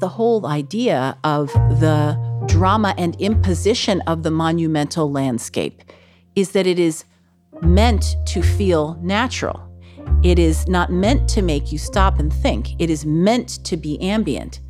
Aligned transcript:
the 0.00 0.08
whole 0.08 0.46
idea 0.46 1.18
of 1.24 1.52
the 1.80 2.16
drama 2.46 2.94
and 2.96 3.14
imposition 3.20 4.00
of 4.02 4.22
the 4.22 4.30
monumental 4.30 5.10
landscape 5.10 5.82
is 6.34 6.52
that 6.52 6.66
it 6.66 6.78
is 6.78 7.04
meant 7.62 8.16
to 8.26 8.42
feel 8.42 8.98
natural. 9.02 9.64
It 10.22 10.38
is 10.38 10.66
not 10.68 10.90
meant 10.90 11.28
to 11.30 11.42
make 11.42 11.72
you 11.72 11.78
stop 11.78 12.18
and 12.18 12.32
think. 12.32 12.80
It 12.80 12.90
is 12.90 13.04
meant 13.04 13.64
to 13.64 13.76
be 13.76 14.00
ambient. 14.00 14.60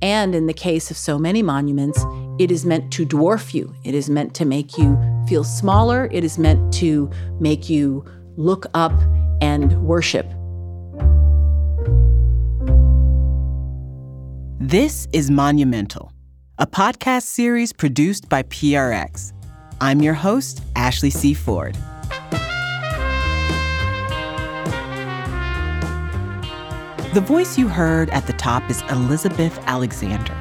And 0.00 0.34
in 0.34 0.46
the 0.46 0.52
case 0.52 0.90
of 0.90 0.96
so 0.96 1.18
many 1.18 1.42
monuments, 1.42 2.04
it 2.38 2.50
is 2.50 2.66
meant 2.66 2.92
to 2.94 3.06
dwarf 3.06 3.54
you. 3.54 3.74
It 3.84 3.94
is 3.94 4.10
meant 4.10 4.34
to 4.34 4.44
make 4.44 4.76
you 4.76 4.98
feel 5.28 5.44
smaller. 5.44 6.08
It 6.10 6.24
is 6.24 6.38
meant 6.38 6.72
to 6.74 7.10
make 7.38 7.68
you 7.70 8.04
look 8.36 8.66
up 8.74 8.92
and 9.40 9.80
worship. 9.82 10.26
This 14.64 15.08
is 15.12 15.28
Monumental, 15.28 16.12
a 16.56 16.68
podcast 16.68 17.24
series 17.24 17.72
produced 17.72 18.28
by 18.28 18.44
PRX. 18.44 19.32
I'm 19.80 20.00
your 20.00 20.14
host, 20.14 20.62
Ashley 20.76 21.10
C. 21.10 21.34
Ford. 21.34 21.74
The 27.12 27.24
voice 27.26 27.58
you 27.58 27.66
heard 27.66 28.08
at 28.10 28.28
the 28.28 28.34
top 28.34 28.70
is 28.70 28.82
Elizabeth 28.82 29.58
Alexander. 29.66 30.36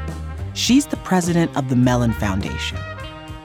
She's 0.54 0.86
the 0.86 0.98
president 0.98 1.58
of 1.58 1.70
the 1.70 1.76
Mellon 1.76 2.14
Foundation. 2.14 2.78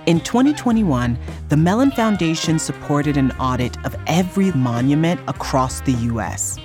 In 0.04 0.20
2021, 0.20 1.18
the 1.48 1.56
Mellon 1.56 1.90
Foundation 1.92 2.58
supported 2.58 3.16
an 3.16 3.30
audit 3.40 3.82
of 3.86 3.96
every 4.06 4.52
monument 4.52 5.22
across 5.26 5.80
the 5.80 5.92
U.S. 5.92 6.58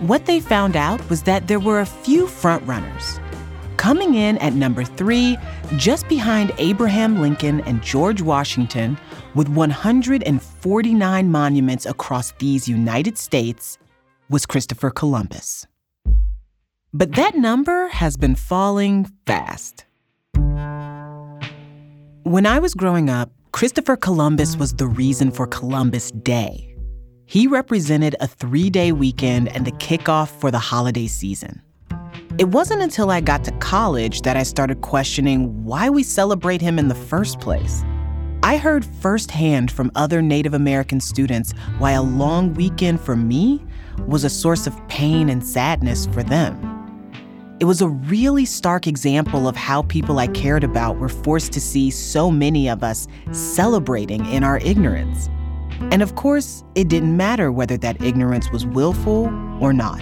What 0.00 0.26
they 0.26 0.38
found 0.38 0.76
out 0.76 1.08
was 1.08 1.22
that 1.22 1.48
there 1.48 1.58
were 1.58 1.80
a 1.80 1.86
few 1.86 2.26
frontrunners. 2.26 3.18
Coming 3.88 4.16
in 4.16 4.36
at 4.36 4.52
number 4.52 4.84
three, 4.84 5.38
just 5.78 6.06
behind 6.10 6.52
Abraham 6.58 7.22
Lincoln 7.22 7.62
and 7.62 7.82
George 7.82 8.20
Washington, 8.20 8.98
with 9.34 9.48
149 9.48 11.30
monuments 11.30 11.86
across 11.86 12.32
these 12.32 12.68
United 12.68 13.16
States, 13.16 13.78
was 14.28 14.44
Christopher 14.44 14.90
Columbus. 14.90 15.66
But 16.92 17.12
that 17.12 17.34
number 17.34 17.88
has 17.88 18.18
been 18.18 18.34
falling 18.34 19.10
fast. 19.24 19.86
When 22.24 22.44
I 22.44 22.58
was 22.58 22.74
growing 22.74 23.08
up, 23.08 23.30
Christopher 23.52 23.96
Columbus 23.96 24.54
was 24.58 24.74
the 24.74 24.86
reason 24.86 25.30
for 25.30 25.46
Columbus 25.46 26.10
Day. 26.10 26.76
He 27.24 27.46
represented 27.46 28.16
a 28.20 28.26
three 28.26 28.68
day 28.68 28.92
weekend 28.92 29.48
and 29.48 29.66
the 29.66 29.72
kickoff 29.72 30.28
for 30.28 30.50
the 30.50 30.58
holiday 30.58 31.06
season. 31.06 31.62
It 32.38 32.50
wasn't 32.50 32.82
until 32.82 33.10
I 33.10 33.20
got 33.20 33.42
to 33.44 33.50
college 33.58 34.22
that 34.22 34.36
I 34.36 34.44
started 34.44 34.80
questioning 34.80 35.64
why 35.64 35.90
we 35.90 36.04
celebrate 36.04 36.60
him 36.60 36.78
in 36.78 36.86
the 36.86 36.94
first 36.94 37.40
place. 37.40 37.82
I 38.44 38.58
heard 38.58 38.84
firsthand 38.84 39.72
from 39.72 39.90
other 39.96 40.22
Native 40.22 40.54
American 40.54 41.00
students 41.00 41.52
why 41.78 41.92
a 41.92 42.02
long 42.02 42.54
weekend 42.54 43.00
for 43.00 43.16
me 43.16 43.64
was 44.06 44.22
a 44.22 44.30
source 44.30 44.68
of 44.68 44.86
pain 44.86 45.30
and 45.30 45.44
sadness 45.44 46.06
for 46.06 46.22
them. 46.22 46.56
It 47.58 47.64
was 47.64 47.82
a 47.82 47.88
really 47.88 48.44
stark 48.44 48.86
example 48.86 49.48
of 49.48 49.56
how 49.56 49.82
people 49.82 50.20
I 50.20 50.28
cared 50.28 50.62
about 50.62 50.98
were 50.98 51.08
forced 51.08 51.50
to 51.54 51.60
see 51.60 51.90
so 51.90 52.30
many 52.30 52.68
of 52.68 52.84
us 52.84 53.08
celebrating 53.32 54.24
in 54.26 54.44
our 54.44 54.58
ignorance. 54.58 55.28
And 55.90 56.02
of 56.02 56.14
course, 56.14 56.62
it 56.76 56.86
didn't 56.86 57.16
matter 57.16 57.50
whether 57.50 57.76
that 57.78 58.00
ignorance 58.00 58.48
was 58.52 58.64
willful 58.64 59.26
or 59.60 59.72
not. 59.72 60.00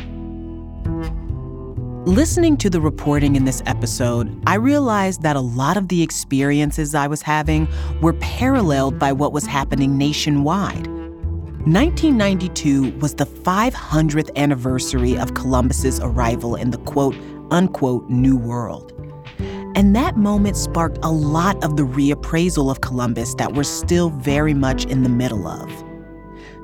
Listening 2.07 2.57
to 2.59 2.71
the 2.71 2.81
reporting 2.81 3.35
in 3.35 3.45
this 3.45 3.65
episode, 3.67 4.41
I 4.47 4.55
realized 4.55 5.23
that 5.23 5.35
a 5.35 5.41
lot 5.41 5.77
of 5.77 5.89
the 5.89 6.05
experiences 6.05 6.95
I 6.95 7.09
was 7.09 7.21
having 7.21 7.67
were 8.01 8.13
paralleled 8.13 8.97
by 8.97 9.11
what 9.11 9.33
was 9.33 9.45
happening 9.45 9.99
nationwide. 9.99 10.87
1992 11.67 12.97
was 13.01 13.17
the 13.17 13.27
500th 13.27 14.31
anniversary 14.37 15.19
of 15.19 15.35
Columbus's 15.35 15.99
arrival 15.99 16.55
in 16.55 16.71
the 16.71 16.79
quote 16.79 17.17
unquote 17.51 18.09
new 18.09 18.37
world. 18.37 18.93
And 19.75 19.97
that 19.97 20.17
moment 20.17 20.57
sparked 20.57 20.99
a 21.03 21.11
lot 21.11 21.63
of 21.65 21.77
the 21.77 21.83
reappraisal 21.83 22.71
of 22.71 22.83
Columbus 22.83 23.35
that 23.35 23.55
we're 23.55 23.65
still 23.65 24.11
very 24.11 24.55
much 24.55 24.85
in 24.85 25.03
the 25.03 25.09
middle 25.09 25.49
of. 25.49 25.86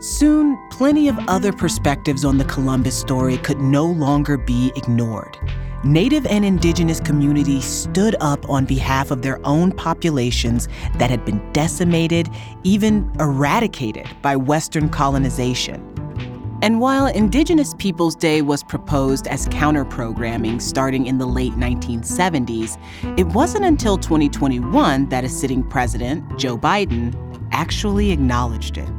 Soon, 0.02 0.58
plenty 0.68 1.06
of 1.06 1.16
other 1.28 1.52
perspectives 1.52 2.24
on 2.24 2.36
the 2.36 2.44
Columbus 2.46 2.98
story 2.98 3.36
could 3.36 3.60
no 3.60 3.86
longer 3.86 4.36
be 4.36 4.72
ignored. 4.74 5.38
Native 5.84 6.26
and 6.26 6.44
indigenous 6.44 6.98
communities 6.98 7.64
stood 7.64 8.16
up 8.18 8.48
on 8.50 8.64
behalf 8.64 9.12
of 9.12 9.22
their 9.22 9.38
own 9.46 9.70
populations 9.70 10.66
that 10.96 11.08
had 11.08 11.24
been 11.24 11.52
decimated, 11.52 12.28
even 12.64 13.08
eradicated 13.20 14.08
by 14.22 14.34
Western 14.34 14.88
colonization. 14.88 15.80
And 16.62 16.80
while 16.80 17.06
Indigenous 17.06 17.72
Peoples 17.78 18.16
Day 18.16 18.42
was 18.42 18.64
proposed 18.64 19.28
as 19.28 19.46
counter 19.52 19.84
programming 19.84 20.58
starting 20.58 21.06
in 21.06 21.18
the 21.18 21.26
late 21.26 21.52
1970s, 21.52 22.76
it 23.16 23.28
wasn't 23.28 23.66
until 23.66 23.96
2021 23.98 25.10
that 25.10 25.22
a 25.22 25.28
sitting 25.28 25.62
president, 25.62 26.40
Joe 26.40 26.58
Biden, 26.58 27.14
actually 27.52 28.10
acknowledged 28.10 28.78
it. 28.78 28.90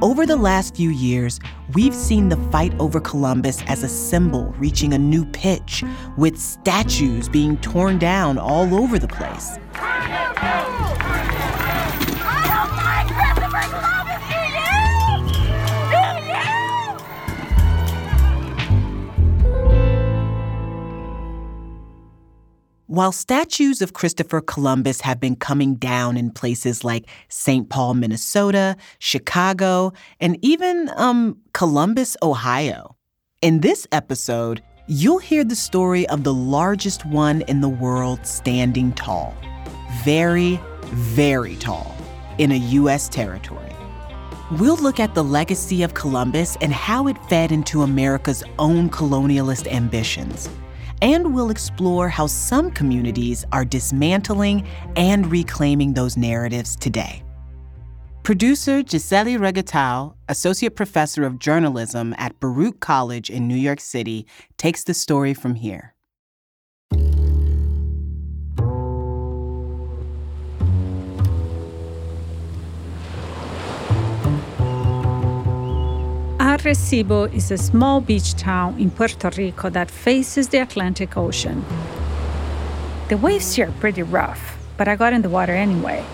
Over 0.00 0.26
the 0.26 0.36
last 0.36 0.76
few 0.76 0.90
years, 0.90 1.40
we've 1.74 1.94
seen 1.94 2.28
the 2.28 2.36
fight 2.52 2.72
over 2.78 3.00
Columbus 3.00 3.64
as 3.66 3.82
a 3.82 3.88
symbol 3.88 4.54
reaching 4.56 4.92
a 4.92 4.98
new 4.98 5.24
pitch, 5.24 5.82
with 6.16 6.38
statues 6.38 7.28
being 7.28 7.56
torn 7.56 7.98
down 7.98 8.38
all 8.38 8.76
over 8.76 9.00
the 9.00 9.08
place. 9.08 9.58
While 22.88 23.12
statues 23.12 23.82
of 23.82 23.92
Christopher 23.92 24.40
Columbus 24.40 25.02
have 25.02 25.20
been 25.20 25.36
coming 25.36 25.74
down 25.74 26.16
in 26.16 26.30
places 26.30 26.84
like 26.84 27.04
St. 27.28 27.68
Paul, 27.68 27.92
Minnesota, 27.92 28.78
Chicago, 28.98 29.92
and 30.20 30.38
even 30.42 30.90
um, 30.96 31.36
Columbus, 31.52 32.16
Ohio, 32.22 32.96
in 33.42 33.60
this 33.60 33.86
episode, 33.92 34.62
you'll 34.86 35.18
hear 35.18 35.44
the 35.44 35.54
story 35.54 36.08
of 36.08 36.24
the 36.24 36.32
largest 36.32 37.04
one 37.04 37.42
in 37.42 37.60
the 37.60 37.68
world 37.68 38.26
standing 38.26 38.92
tall. 38.92 39.36
Very, 40.02 40.58
very 40.84 41.56
tall 41.56 41.94
in 42.38 42.52
a 42.52 42.56
U.S. 42.80 43.10
territory. 43.10 43.70
We'll 44.52 44.78
look 44.78 44.98
at 44.98 45.14
the 45.14 45.24
legacy 45.24 45.82
of 45.82 45.92
Columbus 45.92 46.56
and 46.62 46.72
how 46.72 47.06
it 47.06 47.18
fed 47.28 47.52
into 47.52 47.82
America's 47.82 48.42
own 48.58 48.88
colonialist 48.88 49.70
ambitions 49.70 50.48
and 51.02 51.34
we'll 51.34 51.50
explore 51.50 52.08
how 52.08 52.26
some 52.26 52.70
communities 52.70 53.44
are 53.52 53.64
dismantling 53.64 54.66
and 54.96 55.30
reclaiming 55.30 55.94
those 55.94 56.16
narratives 56.16 56.76
today. 56.76 57.22
Producer 58.22 58.82
Gisele 58.82 59.38
Regatão, 59.38 60.14
Associate 60.28 60.74
Professor 60.74 61.24
of 61.24 61.38
Journalism 61.38 62.14
at 62.18 62.38
Baruch 62.40 62.78
College 62.80 63.30
in 63.30 63.48
New 63.48 63.56
York 63.56 63.80
City, 63.80 64.26
takes 64.58 64.84
the 64.84 64.92
story 64.92 65.32
from 65.32 65.54
here. 65.54 65.94
Arecibo 76.58 77.32
is 77.32 77.52
a 77.52 77.56
small 77.56 78.00
beach 78.00 78.34
town 78.34 78.80
in 78.80 78.90
Puerto 78.90 79.30
Rico 79.36 79.70
that 79.70 79.88
faces 79.88 80.48
the 80.48 80.58
Atlantic 80.58 81.16
Ocean. 81.16 81.64
The 83.08 83.16
waves 83.16 83.54
here 83.54 83.68
are 83.68 83.78
pretty 83.78 84.02
rough, 84.02 84.58
but 84.76 84.88
I 84.88 84.96
got 84.96 85.12
in 85.12 85.22
the 85.22 85.28
water 85.28 85.52
anyway. 85.54 86.04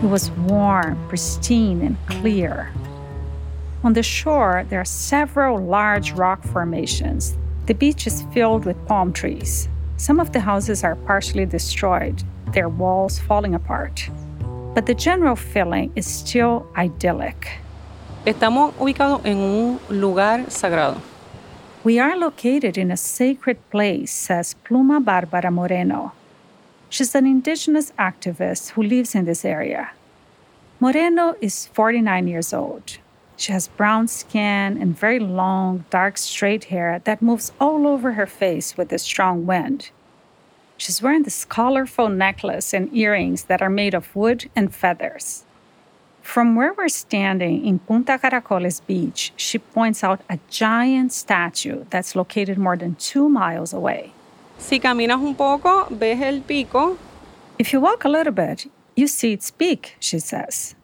It 0.00 0.06
was 0.06 0.30
warm, 0.30 0.96
pristine, 1.08 1.82
and 1.82 1.96
clear. 2.06 2.70
On 3.82 3.92
the 3.92 4.04
shore, 4.04 4.64
there 4.68 4.80
are 4.80 4.84
several 4.84 5.58
large 5.58 6.12
rock 6.12 6.44
formations. 6.44 7.36
The 7.66 7.74
beach 7.74 8.06
is 8.06 8.22
filled 8.32 8.66
with 8.66 8.86
palm 8.86 9.12
trees. 9.12 9.68
Some 9.96 10.20
of 10.20 10.32
the 10.32 10.40
houses 10.40 10.84
are 10.84 10.94
partially 10.94 11.44
destroyed, 11.44 12.22
their 12.52 12.68
walls 12.68 13.18
falling 13.18 13.56
apart. 13.56 14.08
But 14.74 14.86
the 14.86 14.94
general 14.94 15.34
feeling 15.34 15.90
is 15.96 16.06
still 16.06 16.68
idyllic. 16.76 17.58
Estamos 18.28 18.74
ubicados 18.78 19.24
en 19.24 19.38
un 19.38 19.80
lugar 19.88 20.50
sagrado. 20.50 21.00
We 21.82 21.98
are 21.98 22.14
located 22.14 22.76
in 22.76 22.90
a 22.90 22.96
sacred 22.98 23.56
place, 23.70 24.12
says 24.12 24.54
Pluma 24.66 25.02
Barbara 25.02 25.50
Moreno. 25.50 26.12
She's 26.90 27.14
an 27.14 27.24
indigenous 27.24 27.90
activist 27.98 28.72
who 28.72 28.82
lives 28.82 29.14
in 29.14 29.24
this 29.24 29.46
area. 29.46 29.92
Moreno 30.78 31.36
is 31.40 31.68
49 31.68 32.28
years 32.28 32.52
old. 32.52 32.98
She 33.38 33.52
has 33.52 33.68
brown 33.68 34.08
skin 34.08 34.76
and 34.78 34.94
very 34.94 35.18
long, 35.18 35.86
dark, 35.88 36.18
straight 36.18 36.64
hair 36.64 37.00
that 37.04 37.22
moves 37.22 37.52
all 37.58 37.86
over 37.86 38.12
her 38.12 38.26
face 38.26 38.76
with 38.76 38.90
the 38.90 38.98
strong 38.98 39.46
wind. 39.46 39.90
She's 40.76 41.00
wearing 41.00 41.22
this 41.22 41.46
colorful 41.46 42.10
necklace 42.10 42.74
and 42.74 42.94
earrings 42.94 43.44
that 43.44 43.62
are 43.62 43.70
made 43.70 43.94
of 43.94 44.14
wood 44.14 44.50
and 44.54 44.74
feathers. 44.74 45.46
From 46.28 46.56
where 46.56 46.74
we're 46.74 46.90
standing 46.90 47.64
in 47.64 47.78
Punta 47.78 48.18
Caracoles 48.18 48.82
Beach, 48.86 49.32
she 49.34 49.58
points 49.58 50.04
out 50.04 50.20
a 50.28 50.38
giant 50.50 51.10
statue 51.10 51.86
that's 51.88 52.14
located 52.14 52.58
more 52.58 52.76
than 52.76 52.96
two 52.96 53.30
miles 53.30 53.72
away. 53.72 54.12
Si 54.58 54.78
caminas 54.78 55.22
un 55.26 55.34
poco, 55.34 55.86
ves 55.88 56.20
el 56.20 56.42
pico. 56.42 56.98
If 57.58 57.72
you 57.72 57.80
walk 57.80 58.04
a 58.04 58.10
little 58.10 58.34
bit, 58.34 58.70
you 58.94 59.06
see 59.06 59.32
its 59.32 59.50
peak, 59.50 59.96
she 60.00 60.18
says. 60.18 60.74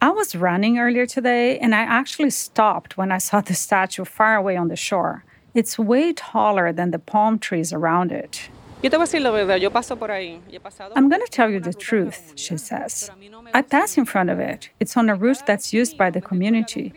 I 0.00 0.10
was 0.10 0.36
running 0.36 0.78
earlier 0.78 1.06
today 1.06 1.58
and 1.58 1.74
I 1.74 1.80
actually 1.80 2.30
stopped 2.30 2.96
when 2.96 3.10
I 3.10 3.18
saw 3.18 3.40
the 3.40 3.54
statue 3.54 4.04
far 4.04 4.36
away 4.36 4.56
on 4.56 4.68
the 4.68 4.76
shore. 4.76 5.24
It's 5.54 5.76
way 5.76 6.12
taller 6.12 6.72
than 6.72 6.92
the 6.92 7.00
palm 7.00 7.40
trees 7.40 7.72
around 7.72 8.12
it. 8.12 8.48
Yo 8.80 8.90
te 8.90 8.96
voy 8.96 9.02
a 9.02 9.06
decir 9.06 9.22
la 9.22 9.32
verdad, 9.32 9.56
yo 9.56 9.72
paso 9.72 9.96
por 9.96 10.12
ahí. 10.12 10.40
Yo 10.46 10.58
he 10.58 10.60
pasado 10.60 10.94
I'm 10.94 11.08
going 11.08 11.20
to 11.20 11.30
tell 11.30 11.50
you 11.50 11.58
the 11.58 11.74
truth, 11.74 12.32
she 12.36 12.56
says. 12.56 13.10
I 13.52 13.60
pass 13.60 13.98
in 13.98 14.04
front 14.04 14.30
of 14.30 14.38
it. 14.38 14.70
It's 14.78 14.96
on 14.96 15.08
a 15.08 15.16
route 15.16 15.44
that's 15.46 15.72
used 15.72 15.98
by 15.98 16.10
the 16.10 16.20
community. 16.20 16.92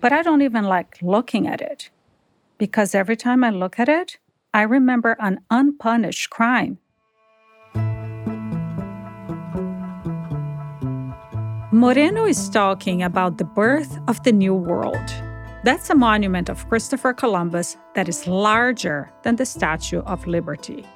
But 0.00 0.14
I 0.14 0.22
don't 0.22 0.40
even 0.40 0.64
like 0.64 0.96
looking 1.02 1.46
at 1.46 1.60
it. 1.60 1.90
Because 2.56 2.94
every 2.94 3.16
time 3.16 3.44
I 3.44 3.50
look 3.50 3.78
at 3.78 3.90
it, 3.90 4.16
I 4.54 4.62
remember 4.62 5.16
an 5.20 5.40
unpunished 5.50 6.30
crime. 6.30 6.78
Moreno 11.70 12.24
is 12.24 12.48
talking 12.48 13.02
about 13.02 13.36
the 13.36 13.44
birth 13.44 13.98
of 14.08 14.22
the 14.22 14.32
New 14.32 14.54
World. 14.54 15.27
That's 15.64 15.90
a 15.90 15.94
monument 15.94 16.48
of 16.48 16.68
Christopher 16.68 17.12
Columbus 17.12 17.76
that 17.94 18.08
is 18.08 18.28
larger 18.28 19.10
than 19.22 19.34
the 19.34 19.44
Statue 19.44 20.02
of 20.02 20.24
Liberty. 20.24 20.86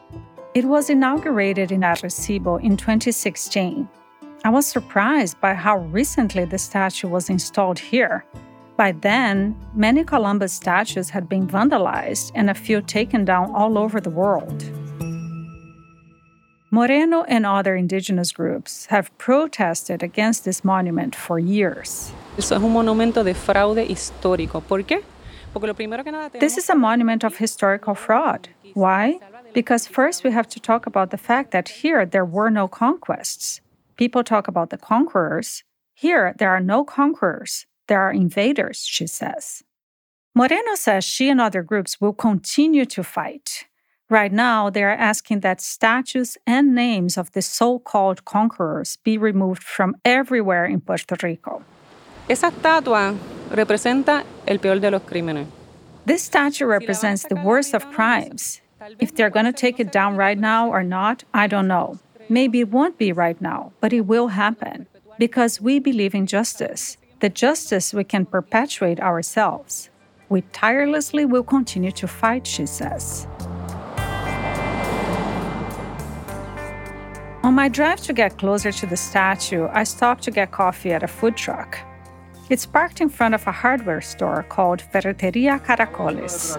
It 0.55 0.65
was 0.65 0.89
inaugurated 0.89 1.73
in 1.73 1.81
Arecibo 1.81 2.63
in 2.63 2.77
2016. 2.77 3.89
I 4.45 4.51
was 4.51 4.65
surprised 4.65 5.41
by 5.41 5.55
how 5.55 5.79
recently 5.79 6.45
the 6.45 6.59
statue 6.59 7.09
was 7.09 7.29
installed 7.29 7.81
here. 7.81 8.25
By 8.77 8.93
then, 8.93 9.57
many 9.75 10.05
Columbus 10.05 10.53
statues 10.53 11.11
had 11.11 11.29
been 11.29 11.49
vandalized 11.49 12.31
and 12.37 12.49
a 12.49 12.55
few 12.55 12.83
taken 12.83 13.25
down 13.25 13.51
all 13.55 13.77
over 13.77 14.01
the 14.01 14.11
world. 14.11 14.63
Moreno 16.75 17.23
and 17.29 17.45
other 17.45 17.77
indigenous 17.77 18.33
groups 18.33 18.87
have 18.87 19.11
protested 19.19 20.03
against 20.03 20.47
this 20.47 20.65
monument 20.65 21.15
for 21.15 21.39
years. 21.39 22.11
Eso 22.39 22.57
es 22.57 22.63
un 22.63 22.73
monumento 22.73 23.23
de 23.23 23.35
fraude 23.35 23.87
histórico. 23.91 24.67
¿Por 24.67 24.83
qué? 24.83 25.03
Porque 25.53 25.67
lo 25.67 25.75
primero 25.75 26.03
que 26.03 26.11
nada 26.11 26.31
This 26.41 26.57
is 26.57 26.71
a 26.71 26.75
monument 26.75 27.25
of 27.25 27.37
historical 27.37 27.95
fraud. 27.95 28.49
Why? 28.73 29.19
Because 29.53 29.87
first 29.87 30.25
we 30.25 30.31
have 30.31 30.49
to 30.49 30.59
talk 30.59 30.87
about 30.87 31.11
the 31.11 31.19
fact 31.19 31.51
that 31.51 31.69
here 31.83 32.07
there 32.07 32.25
were 32.25 32.49
no 32.49 32.69
conquests. 32.69 33.61
People 33.99 34.25
talk 34.25 34.49
about 34.49 34.71
the 34.71 34.79
conquerors. 34.79 35.65
Here 35.93 36.35
there 36.39 36.49
are 36.49 36.61
no 36.61 36.85
conquerors, 36.85 37.67
there 37.89 38.01
are 38.01 38.11
invaders, 38.11 38.87
she 38.87 39.07
says. 39.07 39.63
Moreno 40.35 40.75
says 40.75 41.05
she 41.05 41.29
and 41.29 41.39
other 41.39 41.63
groups 41.63 42.01
will 42.01 42.15
continue 42.15 42.87
to 42.87 43.03
fight. 43.03 43.67
Right 44.13 44.31
now, 44.31 44.69
they 44.69 44.85
are 44.85 44.91
asking 44.91 45.41
that 45.41 45.63
statues 45.63 46.37
and 46.47 46.75
names 46.75 47.17
of 47.17 47.33
the 47.33 47.41
so 47.41 47.79
called 47.79 48.27
conquerors 48.27 48.99
be 49.05 49.17
removed 49.17 49.63
from 49.63 49.97
everywhere 50.05 50.67
in 50.67 50.83
Puerto 50.83 51.17
Rico. 51.23 51.63
Esa 52.29 52.51
estatua 52.51 53.17
representa 53.51 54.23
el 54.47 54.59
peor 54.59 54.81
de 54.81 54.91
los 54.91 55.01
crímenes. 55.05 55.47
This 56.05 56.25
statue 56.25 56.67
represents 56.67 57.23
the 57.23 57.37
worst 57.37 57.73
of 57.73 57.91
crimes. 57.91 58.61
If 58.99 59.15
they're 59.15 59.31
going 59.31 59.47
to 59.47 59.53
take 59.53 59.81
it 59.81 59.91
down 59.91 60.17
right 60.17 60.39
now 60.39 60.69
or 60.69 60.83
not, 60.83 61.25
I 61.33 61.47
don't 61.47 61.67
know. 61.67 61.99
Maybe 62.29 62.61
it 62.61 62.69
won't 62.69 62.99
be 62.99 63.13
right 63.13 63.41
now, 63.41 63.73
but 63.81 63.95
it 63.95 64.03
will 64.03 64.29
happen 64.29 64.89
because 65.19 65.59
we 65.59 65.79
believe 65.79 66.15
in 66.15 66.27
justice, 66.27 66.99
the 67.21 67.31
justice 67.31 67.95
we 67.95 68.05
can 68.05 68.27
perpetuate 68.27 69.01
ourselves. 69.01 69.89
We 70.29 70.43
tirelessly 70.53 71.25
will 71.25 71.45
continue 71.45 71.93
to 71.93 72.07
fight, 72.07 72.47
she 72.47 72.67
says. 72.67 73.27
On 77.43 77.55
my 77.55 77.69
drive 77.69 78.01
to 78.03 78.13
get 78.13 78.39
closer 78.39 78.71
to 78.71 78.87
the 78.87 78.97
statue, 78.97 79.67
I 79.73 79.83
stopped 79.83 80.23
to 80.25 80.31
get 80.31 80.53
coffee 80.53 80.93
at 80.93 81.03
a 81.03 81.09
food 81.09 81.37
truck. 81.37 81.77
It's 82.51 82.65
parked 82.65 83.01
in 83.01 83.09
front 83.09 83.35
of 83.35 83.45
a 83.49 83.53
hardware 83.53 84.01
store 84.01 84.45
called 84.49 84.81
Ferreteria 84.93 85.59
Caracoles. 85.59 86.57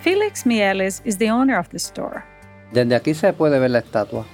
Felix 0.00 0.44
Mieles 0.44 1.00
is 1.06 1.16
the 1.16 1.30
owner 1.30 1.56
of 1.56 1.70
the 1.70 1.78
store. 1.78 2.24
Desde 2.74 2.94
aquí 2.94 3.14
se 3.14 3.32
puede 3.32 3.58
ver 3.58 3.70
la 3.70 3.80
estatua. 3.80 4.26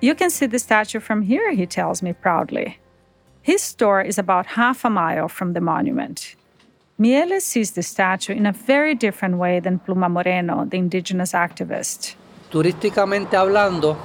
You 0.00 0.14
can 0.14 0.30
see 0.30 0.46
the 0.46 0.58
statue 0.58 1.00
from 1.00 1.20
here, 1.20 1.52
he 1.52 1.66
tells 1.66 2.02
me 2.02 2.14
proudly. 2.14 2.78
His 3.42 3.62
store 3.62 4.00
is 4.00 4.18
about 4.18 4.46
half 4.46 4.86
a 4.86 4.90
mile 4.90 5.28
from 5.28 5.52
the 5.52 5.60
monument. 5.60 6.34
Mieles 7.00 7.46
sees 7.46 7.70
the 7.70 7.82
statue 7.82 8.34
in 8.34 8.44
a 8.44 8.52
very 8.52 8.94
different 8.94 9.38
way 9.38 9.58
than 9.58 9.78
Pluma 9.78 10.10
Moreno, 10.10 10.66
the 10.66 10.76
indigenous 10.76 11.32
activist. 11.32 12.14
Turísticamente 12.50 13.38
hablando, 13.38 13.96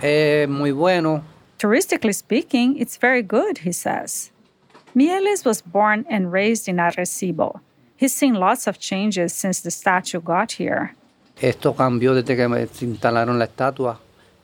es 0.00 0.48
muy 0.48 0.70
bueno. 0.70 1.24
Touristically 1.58 2.12
speaking, 2.12 2.76
it's 2.78 2.96
very 2.96 3.22
good, 3.22 3.58
he 3.58 3.72
says. 3.72 4.30
Mieles 4.94 5.44
was 5.44 5.60
born 5.60 6.06
and 6.08 6.32
raised 6.32 6.68
in 6.68 6.76
Arecibo. 6.76 7.58
He's 7.96 8.14
seen 8.14 8.34
lots 8.34 8.68
of 8.68 8.78
changes 8.78 9.32
since 9.32 9.60
the 9.62 9.72
statue 9.72 10.20
got 10.20 10.52
here. 10.52 10.94
Esto 11.42 11.74
cambió 11.74 12.14
desde 12.14 12.36
que 12.36 12.46
instalaron 12.86 13.36
la 13.40 13.46
estatua. 13.46 13.98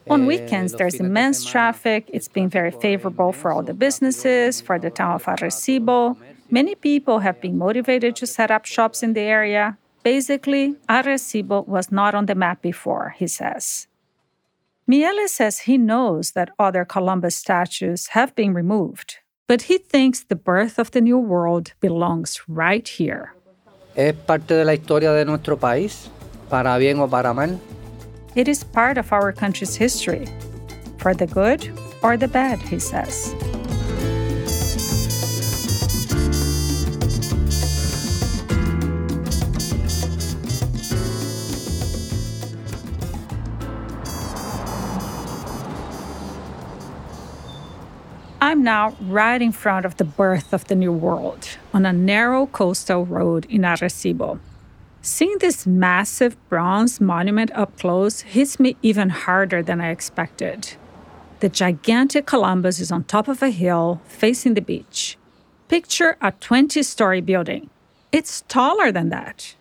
On 0.09 0.23
Eh, 0.23 0.27
weekends, 0.27 0.73
there's 0.73 0.95
immense 0.95 1.45
traffic. 1.45 2.09
It's 2.11 2.27
been 2.27 2.49
very 2.49 2.71
favorable 2.71 3.31
for 3.31 3.53
all 3.53 3.63
the 3.63 3.73
businesses, 3.73 4.59
for 4.59 4.77
the 4.77 4.89
town 4.91 5.15
of 5.15 5.23
Arecibo. 5.23 6.17
Many 6.49 6.75
people 6.75 7.19
have 7.19 7.41
been 7.41 7.57
motivated 7.57 8.15
to 8.17 8.27
set 8.27 8.51
up 8.51 8.65
shops 8.65 9.01
in 9.01 9.13
the 9.13 9.21
area. 9.21 9.77
Basically, 10.03 10.75
Arecibo 10.87 11.67
was 11.67 11.91
not 11.91 12.13
on 12.13 12.27
the 12.27 12.35
map 12.35 12.61
before, 12.61 13.15
he 13.17 13.27
says. 13.27 13.87
Mieles 14.87 15.29
says 15.29 15.61
he 15.61 15.79
knows 15.79 16.31
that 16.31 16.51
other 16.59 16.85
Columbus 16.85 17.35
statues 17.35 18.09
have 18.09 18.35
been 18.35 18.53
removed, 18.53 19.17
but 19.47 19.63
he 19.63 19.79
thinks 19.79 20.23
the 20.23 20.35
birth 20.35 20.77
of 20.77 20.91
the 20.91 21.01
New 21.01 21.17
World 21.17 21.73
belongs 21.79 22.41
right 22.47 22.87
here. 22.87 23.33
Es 23.95 24.13
parte 24.27 24.53
de 24.53 24.63
la 24.63 24.73
historia 24.73 25.13
de 25.13 25.25
nuestro 25.25 25.57
país, 25.57 26.09
para 26.49 26.77
bien 26.77 26.99
o 26.99 27.07
para 27.07 27.33
mal. 27.33 27.59
It 28.35 28.47
is 28.47 28.63
part 28.63 28.99
of 28.99 29.11
our 29.11 29.31
country's 29.31 29.75
history, 29.75 30.27
for 30.99 31.15
the 31.15 31.25
good 31.25 31.67
or 32.03 32.17
the 32.17 32.27
bad, 32.27 32.59
he 32.59 32.77
says. 32.77 33.33
I'm 48.41 48.63
now 48.63 48.95
right 49.01 49.41
in 49.41 49.53
front 49.53 49.85
of 49.85 49.95
the 49.95 50.03
birth 50.03 50.53
of 50.53 50.65
the 50.65 50.75
New 50.75 50.91
World 50.91 51.57
on 51.73 51.85
a 51.85 51.93
narrow 51.93 52.47
coastal 52.47 53.05
road 53.05 53.45
in 53.45 53.61
Arecibo. 53.61 54.39
Seeing 55.01 55.37
this 55.39 55.65
massive 55.65 56.35
bronze 56.49 56.99
monument 56.99 57.51
up 57.53 57.77
close 57.79 58.21
hits 58.21 58.59
me 58.59 58.75
even 58.81 59.09
harder 59.09 59.63
than 59.63 59.79
I 59.79 59.89
expected. 59.89 60.75
The 61.39 61.49
gigantic 61.49 62.25
Columbus 62.25 62.79
is 62.79 62.91
on 62.91 63.05
top 63.05 63.27
of 63.27 63.41
a 63.41 63.49
hill 63.49 64.01
facing 64.05 64.55
the 64.55 64.61
beach. 64.61 65.17
Picture 65.69 66.17
a 66.21 66.31
20 66.33 66.83
story 66.83 67.21
building. 67.21 67.69
It's 68.11 68.41
taller 68.47 68.91
than 68.91 69.09
that. 69.09 69.55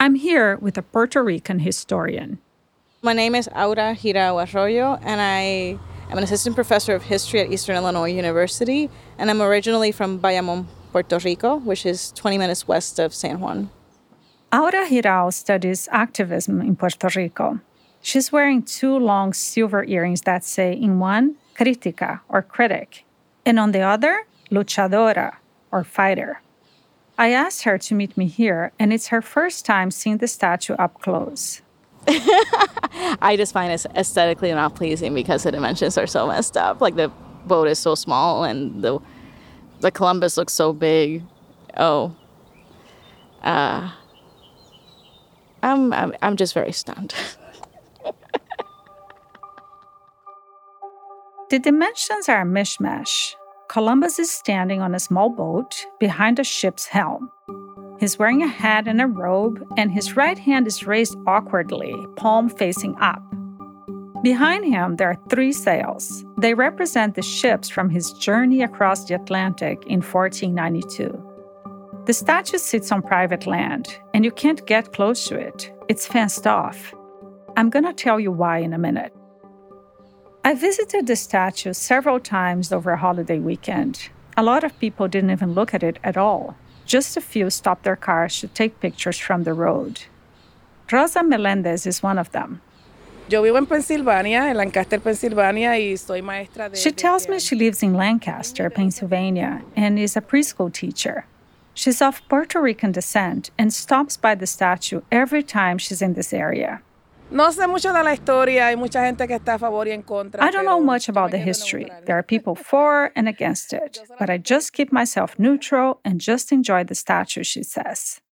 I'm 0.00 0.14
here 0.14 0.56
with 0.56 0.78
a 0.78 0.82
Puerto 0.82 1.22
Rican 1.22 1.58
historian. 1.58 2.38
My 3.02 3.12
name 3.12 3.34
is 3.34 3.48
Aura 3.48 3.94
Jirau 3.94 4.42
Arroyo, 4.42 4.98
and 5.02 5.20
I 5.20 5.78
am 6.10 6.18
an 6.18 6.24
assistant 6.24 6.54
professor 6.54 6.94
of 6.94 7.02
history 7.04 7.40
at 7.40 7.52
Eastern 7.52 7.76
Illinois 7.76 8.12
University, 8.12 8.90
and 9.18 9.30
I'm 9.30 9.42
originally 9.42 9.92
from 9.92 10.18
Bayamon, 10.18 10.66
Puerto 10.92 11.18
Rico, 11.18 11.56
which 11.56 11.84
is 11.84 12.12
20 12.12 12.38
minutes 12.38 12.66
west 12.66 12.98
of 12.98 13.14
San 13.14 13.40
Juan. 13.40 13.70
Aura 14.52 14.86
Jirau 14.86 15.32
studies 15.32 15.88
activism 15.92 16.62
in 16.62 16.76
Puerto 16.76 17.10
Rico. 17.14 17.60
She's 18.00 18.32
wearing 18.32 18.62
two 18.62 18.96
long 18.98 19.34
silver 19.34 19.84
earrings 19.84 20.22
that 20.22 20.44
say, 20.44 20.72
in 20.72 20.98
one, 20.98 21.36
crítica, 21.54 22.20
or 22.28 22.40
critic, 22.40 23.04
and 23.44 23.58
on 23.58 23.72
the 23.72 23.80
other, 23.80 24.26
luchadora, 24.50 25.36
or 25.70 25.84
fighter. 25.84 26.40
I 27.18 27.32
asked 27.32 27.64
her 27.64 27.76
to 27.78 27.94
meet 27.94 28.16
me 28.16 28.26
here, 28.28 28.72
and 28.78 28.92
it's 28.92 29.08
her 29.08 29.20
first 29.20 29.66
time 29.66 29.90
seeing 29.90 30.18
the 30.18 30.28
statue 30.28 30.74
up 30.74 31.00
close. 31.02 31.60
I 33.20 33.34
just 33.36 33.52
find 33.52 33.72
it 33.72 33.84
aesthetically 33.94 34.50
not 34.52 34.74
pleasing 34.74 35.14
because 35.14 35.42
the 35.42 35.52
dimensions 35.52 35.98
are 35.98 36.06
so 36.06 36.26
messed 36.26 36.56
up. 36.56 36.80
Like 36.80 36.96
the 36.96 37.10
boat 37.46 37.68
is 37.68 37.78
so 37.78 37.94
small, 37.94 38.44
and 38.44 38.82
the 38.82 38.98
the 39.80 39.90
Columbus 39.90 40.36
looks 40.36 40.52
so 40.52 40.72
big. 40.72 41.22
Oh, 41.76 42.16
uh, 43.42 43.90
I'm, 45.62 45.92
I'm, 45.92 46.14
I'm 46.22 46.36
just 46.36 46.54
very 46.54 46.72
stunned. 46.72 47.14
the 51.50 51.58
dimensions 51.58 52.28
are 52.28 52.42
a 52.42 52.44
mishmash. 52.44 53.34
Columbus 53.68 54.18
is 54.18 54.30
standing 54.30 54.80
on 54.80 54.94
a 54.94 55.00
small 55.00 55.28
boat 55.28 55.86
behind 56.00 56.38
a 56.38 56.44
ship's 56.44 56.86
helm. 56.86 57.30
He's 57.98 58.18
wearing 58.18 58.42
a 58.42 58.48
hat 58.48 58.86
and 58.86 59.00
a 59.00 59.06
robe, 59.06 59.66
and 59.76 59.90
his 59.90 60.16
right 60.16 60.38
hand 60.38 60.66
is 60.66 60.86
raised 60.86 61.16
awkwardly, 61.26 61.94
palm 62.16 62.48
facing 62.48 62.96
up. 63.00 63.22
Behind 64.22 64.64
him, 64.64 64.96
there 64.96 65.10
are 65.10 65.18
three 65.28 65.52
sails. 65.52 66.24
They 66.38 66.54
represent 66.54 67.14
the 67.14 67.22
ships 67.22 67.68
from 67.68 67.90
his 67.90 68.12
journey 68.12 68.62
across 68.62 69.04
the 69.04 69.14
Atlantic 69.14 69.84
in 69.86 70.00
1492. 70.00 71.24
The 72.06 72.12
statue 72.12 72.58
sits 72.58 72.90
on 72.90 73.02
private 73.02 73.46
land, 73.46 73.98
and 74.14 74.24
you 74.24 74.30
can't 74.30 74.66
get 74.66 74.92
close 74.92 75.28
to 75.28 75.36
it. 75.36 75.72
It's 75.88 76.06
fenced 76.06 76.46
off. 76.46 76.94
I'm 77.56 77.70
gonna 77.70 77.92
tell 77.92 78.20
you 78.20 78.30
why 78.32 78.58
in 78.58 78.72
a 78.72 78.78
minute. 78.78 79.12
I 80.44 80.54
visited 80.54 81.06
the 81.06 81.16
statue 81.16 81.72
several 81.72 82.20
times 82.20 82.72
over 82.72 82.92
a 82.92 82.96
holiday 82.96 83.40
weekend. 83.40 84.08
A 84.36 84.42
lot 84.42 84.64
of 84.64 84.78
people 84.78 85.08
didn't 85.08 85.30
even 85.30 85.52
look 85.52 85.74
at 85.74 85.82
it 85.82 85.98
at 86.04 86.16
all. 86.16 86.56
Just 86.88 87.18
a 87.18 87.20
few 87.20 87.50
stopped 87.50 87.84
their 87.84 87.96
cars 87.96 88.40
to 88.40 88.48
take 88.48 88.80
pictures 88.80 89.18
from 89.18 89.44
the 89.44 89.52
road. 89.52 90.04
Rosa 90.90 91.22
Melendez 91.22 91.86
is 91.86 92.02
one 92.02 92.18
of 92.18 92.32
them. 92.32 92.62
Yo 93.28 93.42
vivo 93.42 93.58
en 93.58 93.66
Pennsylvania, 93.66 94.48
en 94.48 94.56
Lancaster, 94.56 94.98
Pennsylvania, 94.98 95.72
y 95.72 95.96
soy 95.96 96.22
maestra 96.22 96.70
de. 96.70 96.76
She 96.76 96.90
tells 96.90 97.28
me 97.28 97.38
she 97.38 97.54
lives 97.54 97.82
in 97.82 97.92
Lancaster, 97.92 98.70
Pennsylvania, 98.70 99.62
and 99.76 99.98
is 99.98 100.16
a 100.16 100.22
preschool 100.22 100.72
teacher. 100.72 101.26
She's 101.74 102.00
of 102.00 102.26
Puerto 102.26 102.58
Rican 102.58 102.92
descent 102.92 103.50
and 103.58 103.70
stops 103.70 104.16
by 104.16 104.34
the 104.34 104.46
statue 104.46 105.02
every 105.12 105.42
time 105.42 105.76
she's 105.76 106.00
in 106.00 106.14
this 106.14 106.32
area. 106.32 106.80
No 107.30 107.52
sé 107.52 107.68
mucho 107.68 107.92
de 107.92 108.02
la 108.02 108.14
historia, 108.14 108.68
hay 108.68 108.76
mucha 108.76 109.04
gente 109.04 109.26
que 109.28 109.34
está 109.34 109.54
a 109.54 109.58
favor 109.58 109.86
y 109.86 109.92
en 109.92 110.02
contra. 110.02 110.42
I 110.42 110.50
don't 110.50 110.64
know 110.64 110.80
much 110.80 111.10
about 111.10 111.30
the 111.30 111.38
history. 111.38 111.86
There 112.06 112.16
are 112.16 112.22
people 112.22 112.54
for 112.54 113.12
and 113.14 113.28
against 113.28 113.74
it, 113.74 114.00
but 114.18 114.30
I 114.30 114.38
just 114.38 114.72
keep 114.72 114.90
myself 114.90 115.38
neutral 115.38 116.00
and 116.06 116.20
just 116.20 116.52
enjoy 116.52 116.84
the 116.84 116.94
statue, 116.94 117.44
she 117.44 117.62
says. 117.62 118.22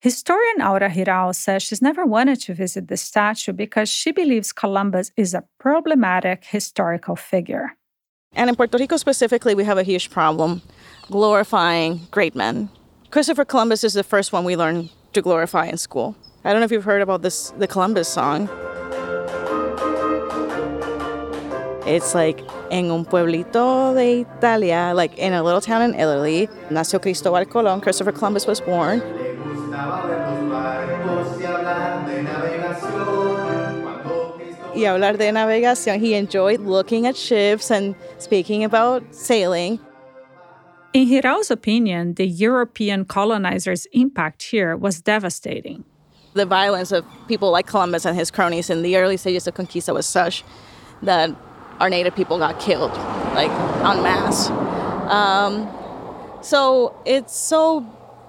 Historian 0.00 0.60
Aura 0.60 0.90
Jirau 0.90 1.34
says 1.34 1.62
she's 1.62 1.80
never 1.80 2.04
wanted 2.04 2.38
to 2.42 2.52
visit 2.52 2.88
the 2.88 2.98
statue 2.98 3.54
because 3.54 3.88
she 3.88 4.12
believes 4.12 4.52
Columbus 4.52 5.10
is 5.16 5.32
a 5.32 5.44
problematic 5.58 6.44
historical 6.44 7.16
figure. 7.16 7.74
And 8.34 8.50
in 8.50 8.56
Puerto 8.56 8.76
Rico 8.76 8.98
specifically, 8.98 9.54
we 9.54 9.64
have 9.64 9.78
a 9.78 9.82
huge 9.82 10.10
problem 10.10 10.60
glorifying 11.10 12.06
great 12.10 12.34
men. 12.34 12.68
Christopher 13.10 13.46
Columbus 13.46 13.82
is 13.82 13.94
the 13.94 14.04
first 14.04 14.30
one 14.32 14.44
we 14.44 14.56
learn 14.56 14.90
to 15.14 15.22
glorify 15.22 15.66
in 15.66 15.78
school. 15.78 16.14
I 16.46 16.50
don't 16.52 16.60
know 16.60 16.64
if 16.64 16.70
you've 16.70 16.84
heard 16.84 17.02
about 17.02 17.22
this, 17.22 17.50
the 17.58 17.66
Columbus 17.66 18.06
song. 18.06 18.48
It's 21.84 22.14
like 22.14 22.40
en 22.70 22.92
un 22.92 23.04
pueblito 23.04 23.96
de 23.96 24.20
Italia, 24.20 24.92
like 24.94 25.18
in 25.18 25.32
a 25.32 25.42
little 25.42 25.60
town 25.60 25.82
in 25.82 25.94
Italy, 25.94 26.48
nació 26.70 27.00
Cristóbal 27.00 27.46
Colón. 27.46 27.82
Christopher 27.82 28.12
Columbus 28.12 28.46
was 28.46 28.60
born. 28.60 29.00
Y 34.72 34.84
hablar 34.84 35.18
de 35.18 35.32
navegación, 35.32 35.98
he 35.98 36.14
enjoyed 36.14 36.60
looking 36.60 37.08
at 37.08 37.16
ships 37.16 37.72
and 37.72 37.96
speaking 38.18 38.62
about 38.62 39.02
sailing. 39.12 39.80
In 40.92 41.08
Jirau's 41.08 41.50
opinion, 41.50 42.14
the 42.14 42.28
European 42.28 43.04
colonizers' 43.04 43.88
impact 43.92 44.44
here 44.44 44.76
was 44.76 45.00
devastating 45.00 45.84
the 46.36 46.46
violence 46.46 46.92
of 46.92 47.04
people 47.26 47.50
like 47.50 47.66
Columbus 47.66 48.04
and 48.04 48.16
his 48.16 48.30
cronies 48.30 48.70
in 48.70 48.82
the 48.82 48.96
early 48.96 49.16
stages 49.16 49.46
of 49.46 49.54
Conquista 49.54 49.92
was 49.92 50.06
such 50.06 50.44
that 51.02 51.34
our 51.80 51.90
native 51.90 52.14
people 52.14 52.38
got 52.38 52.60
killed, 52.60 52.92
like 53.34 53.50
en 53.50 54.02
masse. 54.02 54.50
Um, 55.10 55.68
so 56.42 56.94
it's 57.04 57.36
so 57.36 57.84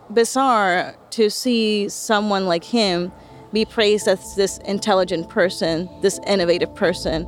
bizarre 0.09 0.95
to 1.11 1.29
see 1.29 1.89
someone 1.89 2.45
like 2.45 2.63
him 2.63 3.11
be 3.53 3.65
praised 3.65 4.07
as 4.07 4.35
this 4.35 4.57
intelligent 4.59 5.29
person, 5.29 5.89
this 6.01 6.19
innovative 6.27 6.73
person, 6.75 7.25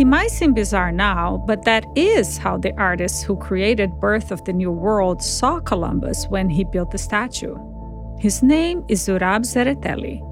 It 0.00 0.06
might 0.06 0.30
seem 0.30 0.54
bizarre 0.54 0.92
now, 0.92 1.44
but 1.46 1.66
that 1.66 1.84
is 1.94 2.38
how 2.38 2.56
the 2.56 2.72
artists 2.80 3.22
who 3.22 3.36
created 3.36 4.00
Birth 4.00 4.32
of 4.32 4.42
the 4.46 4.52
New 4.54 4.70
World 4.70 5.22
saw 5.22 5.60
Columbus 5.60 6.26
when 6.30 6.48
he 6.48 6.64
built 6.64 6.90
the 6.90 6.96
statue. 6.96 7.54
His 8.18 8.42
name 8.42 8.82
is 8.88 9.06
Zurab 9.06 9.42
Tsereteli. 9.44 10.22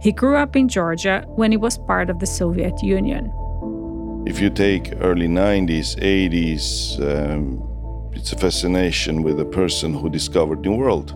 He 0.00 0.12
grew 0.12 0.36
up 0.36 0.54
in 0.54 0.68
Georgia 0.68 1.24
when 1.34 1.50
he 1.50 1.56
was 1.56 1.78
part 1.78 2.10
of 2.10 2.20
the 2.20 2.26
Soviet 2.26 2.80
Union. 2.80 3.32
If 4.24 4.38
you 4.40 4.50
take 4.50 4.92
early 5.00 5.26
90s, 5.26 5.96
80s, 5.98 7.00
um, 7.02 7.60
it's 8.12 8.32
a 8.32 8.38
fascination 8.38 9.24
with 9.24 9.38
the 9.38 9.46
person 9.46 9.94
who 9.94 10.08
discovered 10.08 10.62
the 10.62 10.68
New 10.68 10.76
world. 10.76 11.08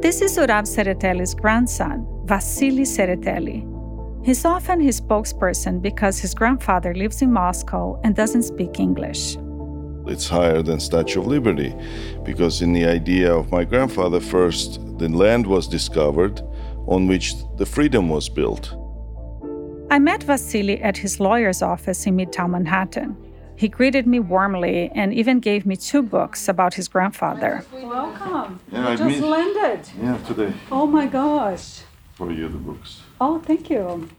This 0.00 0.22
is 0.22 0.38
Zurab 0.38 0.64
Tsereteli's 0.64 1.34
grandson, 1.34 2.06
Vasily 2.24 2.84
Tsereteli, 2.84 3.77
He's 4.28 4.44
often 4.44 4.78
his 4.78 5.00
spokesperson 5.00 5.80
because 5.80 6.18
his 6.18 6.34
grandfather 6.34 6.92
lives 6.94 7.22
in 7.22 7.32
Moscow 7.32 7.98
and 8.04 8.14
doesn't 8.14 8.42
speak 8.42 8.78
English. 8.78 9.38
It's 10.06 10.28
higher 10.28 10.60
than 10.60 10.80
Statue 10.80 11.20
of 11.20 11.28
Liberty 11.28 11.74
because, 12.26 12.60
in 12.60 12.74
the 12.74 12.84
idea 12.84 13.34
of 13.34 13.50
my 13.50 13.64
grandfather, 13.64 14.20
first 14.20 14.80
the 14.98 15.08
land 15.08 15.46
was 15.46 15.66
discovered 15.66 16.42
on 16.86 17.06
which 17.06 17.36
the 17.56 17.64
freedom 17.64 18.10
was 18.10 18.28
built. 18.28 18.76
I 19.90 19.98
met 19.98 20.24
Vasily 20.24 20.78
at 20.82 20.98
his 20.98 21.20
lawyer's 21.20 21.62
office 21.62 22.06
in 22.06 22.14
Midtown 22.14 22.50
Manhattan. 22.50 23.16
He 23.56 23.66
greeted 23.66 24.06
me 24.06 24.20
warmly 24.20 24.90
and 24.94 25.14
even 25.14 25.40
gave 25.40 25.64
me 25.64 25.74
two 25.74 26.02
books 26.02 26.50
about 26.50 26.74
his 26.74 26.86
grandfather. 26.86 27.64
Welcome. 27.72 28.60
Yeah, 28.70 28.90
you 28.90 28.98
just 28.98 29.22
landed. 29.22 29.88
Yeah, 29.98 30.18
today. 30.26 30.52
Oh 30.70 30.86
my 30.86 31.06
gosh. 31.06 31.80
For 32.12 32.30
you, 32.30 32.48
the 32.48 32.58
books. 32.58 33.00
Oh, 33.20 33.38
thank 33.38 33.70
you. 33.70 34.10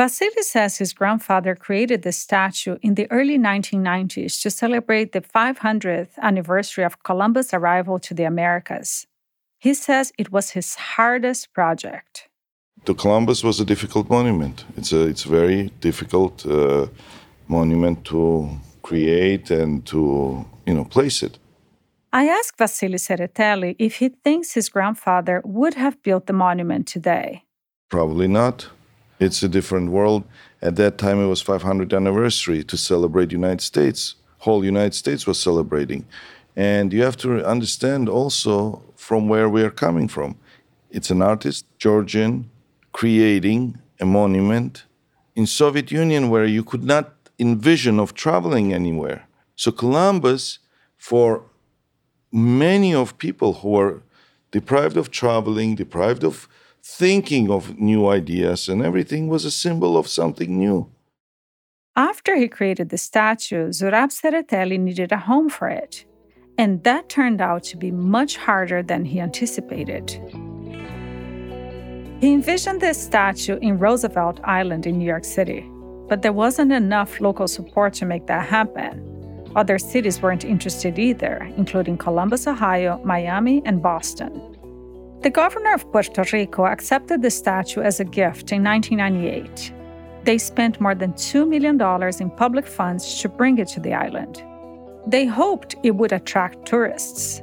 Vasily 0.00 0.42
says 0.42 0.78
his 0.78 0.94
grandfather 0.94 1.54
created 1.54 2.00
the 2.00 2.12
statue 2.12 2.78
in 2.80 2.94
the 2.94 3.06
early 3.10 3.38
1990s 3.38 4.40
to 4.40 4.50
celebrate 4.50 5.12
the 5.12 5.20
500th 5.20 6.16
anniversary 6.22 6.84
of 6.84 7.02
Columbus' 7.02 7.52
arrival 7.52 7.98
to 7.98 8.14
the 8.14 8.24
Americas. 8.24 9.06
He 9.58 9.74
says 9.74 10.10
it 10.16 10.32
was 10.32 10.52
his 10.52 10.74
hardest 10.96 11.52
project. 11.52 12.30
The 12.86 12.94
Columbus 12.94 13.44
was 13.44 13.60
a 13.60 13.64
difficult 13.66 14.08
monument. 14.08 14.64
It's 14.78 14.90
a 14.90 15.02
it's 15.06 15.24
very 15.24 15.70
difficult 15.80 16.46
uh, 16.46 16.86
monument 17.46 18.06
to 18.06 18.48
create 18.80 19.50
and 19.50 19.84
to 19.92 20.46
you 20.66 20.74
know 20.76 20.86
place 20.86 21.22
it. 21.22 21.38
I 22.10 22.24
asked 22.38 22.56
Vasily 22.56 22.98
Tsereteli 22.98 23.76
if 23.78 23.96
he 23.96 24.08
thinks 24.24 24.54
his 24.54 24.70
grandfather 24.70 25.42
would 25.44 25.74
have 25.74 26.02
built 26.02 26.24
the 26.26 26.32
monument 26.46 26.86
today. 26.86 27.44
Probably 27.90 28.28
not. 28.28 28.70
It's 29.20 29.42
a 29.42 29.48
different 29.48 29.90
world. 29.90 30.24
At 30.62 30.76
that 30.76 30.96
time, 30.96 31.22
it 31.22 31.26
was 31.26 31.44
500th 31.44 31.94
anniversary 31.94 32.64
to 32.64 32.76
celebrate 32.78 33.32
United 33.32 33.60
States. 33.60 34.14
Whole 34.38 34.64
United 34.64 34.94
States 34.94 35.26
was 35.26 35.38
celebrating, 35.38 36.06
and 36.56 36.90
you 36.94 37.02
have 37.02 37.18
to 37.18 37.44
understand 37.44 38.08
also 38.08 38.82
from 38.96 39.28
where 39.28 39.50
we 39.50 39.62
are 39.62 39.70
coming 39.70 40.08
from. 40.08 40.36
It's 40.90 41.10
an 41.10 41.20
artist, 41.20 41.66
Georgian, 41.76 42.50
creating 42.92 43.78
a 44.00 44.06
monument 44.06 44.84
in 45.36 45.46
Soviet 45.46 45.92
Union 45.92 46.30
where 46.30 46.46
you 46.46 46.64
could 46.64 46.84
not 46.84 47.12
envision 47.38 48.00
of 48.00 48.14
traveling 48.14 48.72
anywhere. 48.72 49.28
So 49.54 49.70
Columbus, 49.70 50.58
for 50.96 51.42
many 52.32 52.94
of 52.94 53.18
people 53.18 53.52
who 53.60 53.68
were 53.70 54.02
deprived 54.50 54.96
of 54.96 55.10
traveling, 55.10 55.74
deprived 55.74 56.24
of 56.24 56.48
thinking 56.82 57.50
of 57.50 57.78
new 57.78 58.08
ideas, 58.08 58.68
and 58.68 58.82
everything 58.82 59.28
was 59.28 59.44
a 59.44 59.50
symbol 59.50 59.96
of 59.96 60.08
something 60.08 60.58
new. 60.58 60.90
After 61.96 62.36
he 62.36 62.48
created 62.48 62.88
the 62.88 62.98
statue, 62.98 63.68
Zurab 63.68 64.10
Tsereteli 64.10 64.78
needed 64.78 65.12
a 65.12 65.18
home 65.18 65.48
for 65.48 65.68
it, 65.68 66.04
and 66.56 66.82
that 66.84 67.08
turned 67.08 67.40
out 67.40 67.64
to 67.64 67.76
be 67.76 67.90
much 67.90 68.36
harder 68.36 68.82
than 68.82 69.04
he 69.04 69.20
anticipated. 69.20 70.10
He 72.20 72.32
envisioned 72.34 72.80
this 72.80 73.02
statue 73.02 73.58
in 73.58 73.78
Roosevelt 73.78 74.40
Island 74.44 74.86
in 74.86 74.98
New 74.98 75.06
York 75.06 75.24
City, 75.24 75.68
but 76.08 76.22
there 76.22 76.32
wasn't 76.32 76.72
enough 76.72 77.20
local 77.20 77.48
support 77.48 77.94
to 77.94 78.04
make 78.04 78.26
that 78.26 78.46
happen. 78.46 79.06
Other 79.56 79.78
cities 79.78 80.22
weren't 80.22 80.44
interested 80.44 80.98
either, 80.98 81.50
including 81.56 81.96
Columbus, 81.96 82.46
Ohio, 82.46 83.00
Miami, 83.04 83.62
and 83.64 83.82
Boston. 83.82 84.56
The 85.22 85.28
governor 85.28 85.74
of 85.74 85.92
Puerto 85.92 86.24
Rico 86.32 86.64
accepted 86.64 87.20
the 87.20 87.30
statue 87.30 87.82
as 87.82 88.00
a 88.00 88.06
gift 88.06 88.52
in 88.52 88.64
1998. 88.64 89.70
They 90.24 90.38
spent 90.38 90.80
more 90.80 90.94
than 90.94 91.12
$2 91.12 91.46
million 91.46 91.78
in 92.20 92.30
public 92.30 92.66
funds 92.66 93.20
to 93.20 93.28
bring 93.28 93.58
it 93.58 93.68
to 93.68 93.80
the 93.80 93.92
island. 93.92 94.42
They 95.06 95.26
hoped 95.26 95.74
it 95.82 95.90
would 95.90 96.12
attract 96.12 96.64
tourists. 96.64 97.42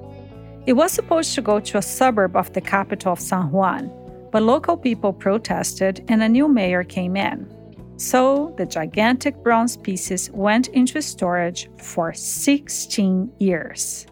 It 0.65 0.73
was 0.73 0.91
supposed 0.91 1.35
to 1.35 1.43
go 1.43 1.59
to 1.59 1.77
a 1.77 1.81
suburb 1.83 2.35
of 2.35 2.51
the 2.53 2.61
capital 2.61 3.13
of 3.13 3.19
San 3.19 3.51
Juan, 3.51 3.91
but 4.31 4.41
local 4.41 4.75
people 4.75 5.13
protested 5.13 6.03
and 6.07 6.23
a 6.23 6.29
new 6.29 6.47
mayor 6.47 6.83
came 6.83 7.15
in. 7.15 7.47
So 7.97 8.55
the 8.57 8.65
gigantic 8.65 9.43
bronze 9.43 9.77
pieces 9.77 10.31
went 10.31 10.67
into 10.69 10.99
storage 11.03 11.69
for 11.77 12.11
16 12.11 13.31
years. 13.37 14.07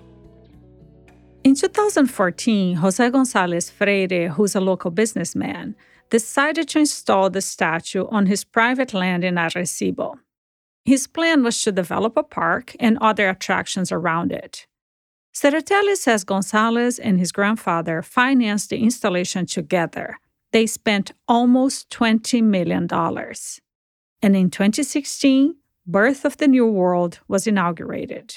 In 1.45 1.53
2014, 1.53 2.77
Jose 2.77 3.09
Gonzalez 3.11 3.69
Freire, 3.69 4.29
who's 4.29 4.55
a 4.55 4.59
local 4.59 4.89
businessman, 4.89 5.75
decided 6.09 6.67
to 6.69 6.79
install 6.79 7.29
the 7.29 7.39
statue 7.39 8.07
on 8.07 8.25
his 8.25 8.43
private 8.43 8.95
land 8.95 9.23
in 9.23 9.35
Arecibo. 9.35 10.15
His 10.85 11.05
plan 11.05 11.43
was 11.43 11.61
to 11.61 11.71
develop 11.71 12.17
a 12.17 12.23
park 12.23 12.75
and 12.79 12.97
other 12.99 13.29
attractions 13.29 13.91
around 13.91 14.31
it. 14.31 14.65
Tsereteli 15.35 15.95
says 15.95 16.23
Gonzalez 16.23 16.97
and 16.97 17.19
his 17.19 17.31
grandfather 17.31 18.01
financed 18.01 18.71
the 18.71 18.79
installation 18.79 19.45
together. 19.45 20.17
They 20.51 20.65
spent 20.65 21.11
almost 21.27 21.91
$20 21.91 22.41
million. 22.41 22.87
And 24.23 24.35
in 24.35 24.49
2016, 24.49 25.55
Birth 25.85 26.25
of 26.25 26.37
the 26.37 26.47
New 26.47 26.65
World 26.65 27.19
was 27.27 27.45
inaugurated. 27.45 28.33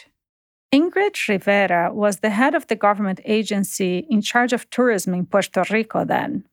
Ingrid 0.71 1.29
Rivera 1.29 1.95
was 1.95 2.19
the 2.19 2.29
head 2.29 2.55
of 2.55 2.67
the 2.67 2.77
government 2.77 3.21
agency 3.25 4.07
in 4.11 4.21
charge 4.21 4.53
of 4.53 4.69
tourism 4.69 5.15
in 5.15 5.25
Puerto 5.25 5.65
Rico 5.71 6.05
then. 6.05 6.45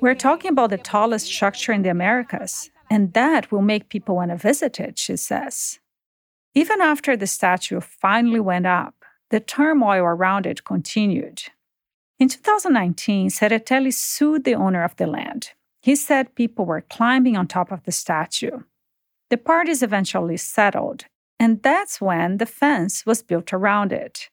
We're 0.00 0.14
talking 0.14 0.50
about 0.50 0.70
the 0.70 0.78
tallest 0.78 1.26
structure 1.26 1.72
in 1.72 1.82
the 1.82 1.90
Americas, 1.90 2.70
and 2.88 3.12
that 3.12 3.52
will 3.52 3.60
make 3.60 3.90
people 3.90 4.16
want 4.16 4.30
to 4.30 4.36
visit 4.36 4.80
it, 4.80 4.98
she 4.98 5.16
says. 5.16 5.78
Even 6.54 6.80
after 6.80 7.14
the 7.14 7.26
statue 7.26 7.80
finally 7.80 8.40
went 8.40 8.66
up, 8.66 8.94
the 9.28 9.40
turmoil 9.40 10.04
around 10.04 10.46
it 10.46 10.64
continued. 10.64 11.42
In 12.18 12.28
2019, 12.28 13.28
Tsereteli 13.28 13.92
sued 13.92 14.44
the 14.44 14.54
owner 14.54 14.84
of 14.84 14.96
the 14.96 15.06
land. 15.06 15.50
He 15.82 15.96
said 15.96 16.34
people 16.34 16.64
were 16.64 16.80
climbing 16.80 17.36
on 17.36 17.46
top 17.46 17.70
of 17.70 17.82
the 17.84 17.92
statue. 17.92 18.60
The 19.32 19.38
parties 19.38 19.82
eventually 19.82 20.36
settled, 20.36 21.06
and 21.40 21.62
that's 21.62 22.02
when 22.02 22.36
the 22.36 22.44
fence 22.44 23.06
was 23.06 23.22
built 23.22 23.50
around 23.54 23.90
it. 23.90 24.28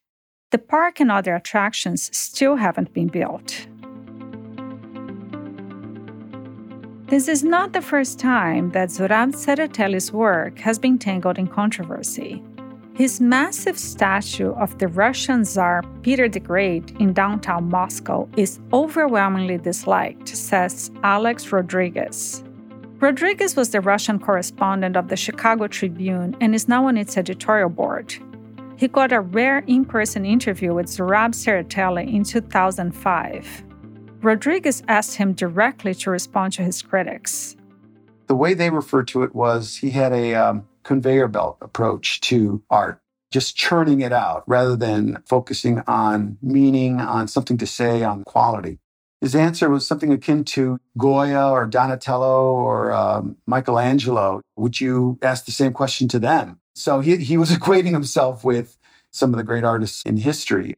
The 0.51 0.57
park 0.57 0.99
and 0.99 1.09
other 1.09 1.35
attractions 1.35 2.13
still 2.13 2.57
haven't 2.57 2.93
been 2.93 3.07
built. 3.07 3.65
This 7.07 7.29
is 7.29 7.45
not 7.45 7.71
the 7.71 7.81
first 7.81 8.19
time 8.19 8.71
that 8.71 8.89
Zurab 8.89 9.35
Tsereteli's 9.35 10.11
work 10.11 10.59
has 10.59 10.77
been 10.77 10.97
tangled 10.97 11.37
in 11.37 11.47
controversy. 11.47 12.43
His 12.93 13.21
massive 13.21 13.79
statue 13.79 14.51
of 14.51 14.79
the 14.79 14.89
Russian 14.89 15.45
Tsar 15.45 15.81
Peter 16.01 16.27
the 16.27 16.41
Great 16.41 16.91
in 16.99 17.13
downtown 17.13 17.69
Moscow 17.69 18.27
is 18.35 18.59
overwhelmingly 18.73 19.59
disliked, 19.59 20.27
says 20.27 20.91
Alex 21.03 21.53
Rodriguez. 21.53 22.43
Rodriguez 22.99 23.55
was 23.55 23.69
the 23.69 23.79
Russian 23.79 24.19
correspondent 24.19 24.97
of 24.97 25.07
the 25.07 25.15
Chicago 25.15 25.67
Tribune 25.67 26.35
and 26.41 26.53
is 26.53 26.67
now 26.67 26.85
on 26.85 26.97
its 26.97 27.15
editorial 27.15 27.69
board. 27.69 28.13
He 28.75 28.89
got 28.89 29.13
a 29.13 29.21
rare 29.21 29.59
in 29.67 29.85
person 29.85 30.25
interview 30.25 30.73
with 30.73 30.87
Zurab 30.87 31.31
Tsereteli 31.31 32.13
in 32.13 32.25
2005. 32.25 33.63
Rodriguez 34.21 34.83
asked 34.89 35.15
him 35.15 35.31
directly 35.31 35.95
to 35.95 36.11
respond 36.11 36.51
to 36.53 36.61
his 36.61 36.81
critics. 36.81 37.55
The 38.27 38.35
way 38.35 38.53
they 38.53 38.69
referred 38.69 39.07
to 39.09 39.23
it 39.23 39.33
was 39.33 39.77
he 39.77 39.91
had 39.91 40.11
a 40.11 40.35
um, 40.35 40.67
conveyor 40.83 41.29
belt 41.29 41.57
approach 41.61 42.19
to 42.21 42.61
art, 42.69 43.01
just 43.31 43.55
churning 43.55 44.01
it 44.01 44.11
out 44.11 44.43
rather 44.45 44.75
than 44.75 45.23
focusing 45.25 45.81
on 45.87 46.37
meaning, 46.41 46.99
on 46.99 47.29
something 47.29 47.57
to 47.59 47.65
say, 47.65 48.03
on 48.03 48.25
quality. 48.25 48.77
His 49.21 49.35
answer 49.35 49.69
was 49.69 49.85
something 49.85 50.13
akin 50.13 50.45
to 50.45 50.79
Goya 50.97 51.49
or 51.49 51.65
Donatello 51.65 52.53
or 52.53 52.93
um, 52.93 53.35
Michelangelo. 53.45 54.41
Would 54.55 54.79
you 54.79 55.19
ask 55.21 55.45
the 55.45 55.51
same 55.51 55.73
question 55.73 56.07
to 56.09 56.19
them? 56.19 56.59
So 56.73 57.01
he, 57.01 57.17
he 57.17 57.37
was 57.37 57.51
equating 57.57 57.91
himself 57.91 58.43
with 58.43 58.77
some 59.11 59.33
of 59.33 59.37
the 59.37 59.43
great 59.43 59.63
artists 59.63 60.03
in 60.03 60.17
history. 60.17 60.75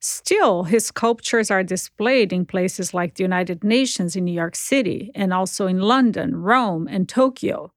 Still, 0.00 0.64
his 0.64 0.86
sculptures 0.86 1.50
are 1.50 1.62
displayed 1.62 2.30
in 2.30 2.44
places 2.44 2.92
like 2.92 3.14
the 3.14 3.24
United 3.24 3.64
Nations 3.64 4.14
in 4.14 4.26
New 4.26 4.34
York 4.34 4.54
City 4.54 5.10
and 5.14 5.32
also 5.32 5.66
in 5.66 5.80
London, 5.80 6.36
Rome, 6.36 6.86
and 6.86 7.08
Tokyo. 7.08 7.72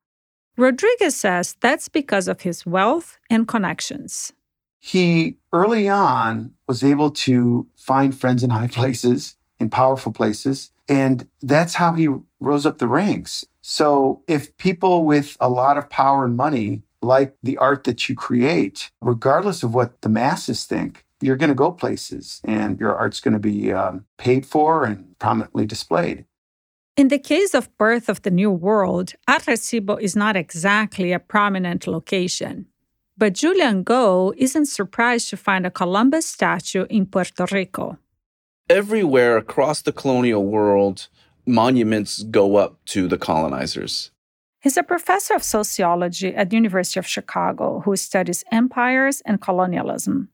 Rodriguez 0.58 1.16
says 1.16 1.56
that's 1.62 1.88
because 1.88 2.28
of 2.28 2.42
his 2.42 2.66
wealth 2.66 3.18
and 3.30 3.48
connections. 3.48 4.34
He 4.80 5.38
early 5.54 5.88
on 5.88 6.52
was 6.68 6.84
able 6.84 7.12
to 7.12 7.66
find 7.78 8.14
friends 8.14 8.44
in 8.44 8.50
high 8.50 8.68
places, 8.80 9.37
in 9.60 9.70
powerful 9.70 10.12
places, 10.12 10.72
and 10.88 11.28
that's 11.42 11.76
how 11.76 11.94
he 11.94 12.08
rose 12.40 12.66
up 12.66 12.78
the 12.78 12.88
ranks. 12.88 13.46
So 13.62 14.22
if 14.28 14.56
people 14.58 15.04
with 15.04 15.36
a 15.40 15.50
lot 15.50 15.78
of 15.78 15.90
power 15.90 16.26
and 16.26 16.38
money 16.38 16.84
like 17.02 17.36
the 17.44 17.58
art 17.58 17.84
that 17.84 18.08
you 18.08 18.16
create, 18.16 18.92
regardless 19.02 19.64
of 19.64 19.74
what 19.74 20.02
the 20.02 20.10
masses 20.10 20.66
think, 20.66 21.06
you're 21.22 21.36
going 21.36 21.50
to 21.50 21.56
go 21.56 21.72
places 21.72 22.42
and 22.44 22.80
your 22.80 22.96
art's 22.96 23.20
going 23.20 23.34
to 23.34 23.40
be 23.40 23.72
um, 23.72 24.06
paid 24.18 24.46
for 24.46 24.86
and 24.86 25.18
prominently 25.20 25.66
displayed. 25.66 26.26
In 26.96 27.10
the 27.10 27.20
case 27.20 27.54
of 27.54 27.76
Birth 27.78 28.10
of 28.10 28.22
the 28.24 28.32
New 28.32 28.50
World, 28.50 29.14
Arecibo 29.28 30.00
is 30.00 30.16
not 30.16 30.36
exactly 30.36 31.12
a 31.12 31.20
prominent 31.20 31.86
location. 31.86 32.66
But 33.18 33.34
Julian 33.34 33.84
Go 33.84 34.34
isn't 34.38 34.68
surprised 34.68 35.30
to 35.30 35.38
find 35.38 35.66
a 35.66 35.72
Columbus 35.72 36.26
statue 36.26 36.86
in 36.90 37.08
Puerto 37.08 37.46
Rico. 37.52 37.98
Everywhere 38.70 39.38
across 39.38 39.82
the 39.82 39.94
colonial 39.94 40.44
world, 40.44 41.08
monuments 41.46 42.24
go 42.24 42.58
up 42.58 42.84
to 42.88 43.08
the 43.08 43.18
colonizers. 43.18 44.12
He's 44.60 44.76
a 44.76 44.84
professor 44.84 45.36
of 45.36 45.44
sociology 45.44 46.36
at 46.36 46.50
the 46.50 46.58
University 46.58 47.00
of 47.00 47.08
Chicago 47.08 47.82
who 47.86 47.96
studies 47.96 48.44
empires 48.52 49.22
and 49.26 49.40
colonialism. 49.40 50.28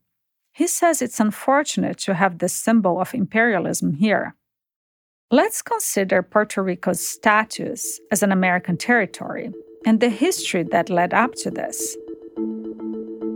He 0.51 0.65
says 0.65 0.99
it's 0.99 1.19
unfortunate 1.19 1.99
to 1.99 2.15
have 2.15 2.39
this 2.39 2.53
symbol 2.53 2.99
of 2.99 3.13
imperialism 3.13 3.93
here. 3.93 4.35
Let's 5.29 5.61
consider 5.61 6.23
Puerto 6.23 6.63
Rico's 6.63 7.07
status 7.07 7.99
as 8.11 8.23
an 8.23 8.31
American 8.31 8.77
territory 8.77 9.51
and 9.85 9.99
the 9.99 10.09
history 10.09 10.63
that 10.71 10.89
led 10.89 11.13
up 11.13 11.35
to 11.35 11.51
this. 11.51 11.95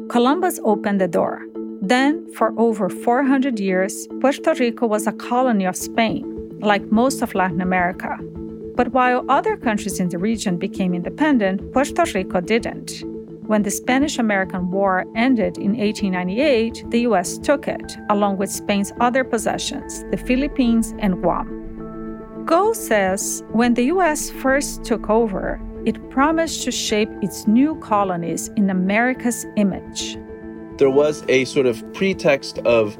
Columbus 0.09 0.59
opened 0.63 0.99
the 0.99 1.07
door. 1.07 1.45
Then, 1.81 2.31
for 2.33 2.53
over 2.57 2.89
400 2.89 3.59
years, 3.59 4.07
Puerto 4.19 4.53
Rico 4.55 4.87
was 4.87 5.07
a 5.07 5.11
colony 5.11 5.65
of 5.65 5.75
Spain, 5.75 6.57
like 6.59 6.91
most 6.91 7.21
of 7.21 7.35
Latin 7.35 7.61
America. 7.61 8.17
But 8.75 8.93
while 8.93 9.25
other 9.29 9.57
countries 9.57 9.99
in 9.99 10.09
the 10.09 10.17
region 10.17 10.57
became 10.57 10.93
independent, 10.93 11.71
Puerto 11.73 12.03
Rico 12.13 12.41
didn't. 12.41 13.03
When 13.47 13.63
the 13.63 13.71
Spanish 13.71 14.17
American 14.19 14.71
War 14.71 15.05
ended 15.15 15.57
in 15.57 15.77
1898, 15.77 16.83
the 16.89 17.01
US 17.01 17.37
took 17.37 17.67
it, 17.67 17.97
along 18.09 18.37
with 18.37 18.51
Spain's 18.51 18.91
other 18.99 19.23
possessions, 19.23 20.03
the 20.11 20.17
Philippines 20.17 20.93
and 20.99 21.21
Guam. 21.21 22.43
Go 22.45 22.73
says 22.73 23.43
when 23.51 23.73
the 23.73 23.85
US 23.85 24.29
first 24.29 24.83
took 24.83 25.09
over, 25.09 25.61
it 25.85 26.09
promised 26.09 26.63
to 26.63 26.71
shape 26.71 27.09
its 27.21 27.47
new 27.47 27.75
colonies 27.79 28.49
in 28.57 28.69
America's 28.69 29.45
image. 29.55 30.17
There 30.77 30.89
was 30.89 31.23
a 31.27 31.45
sort 31.45 31.65
of 31.65 31.83
pretext 31.93 32.59
of 32.59 32.97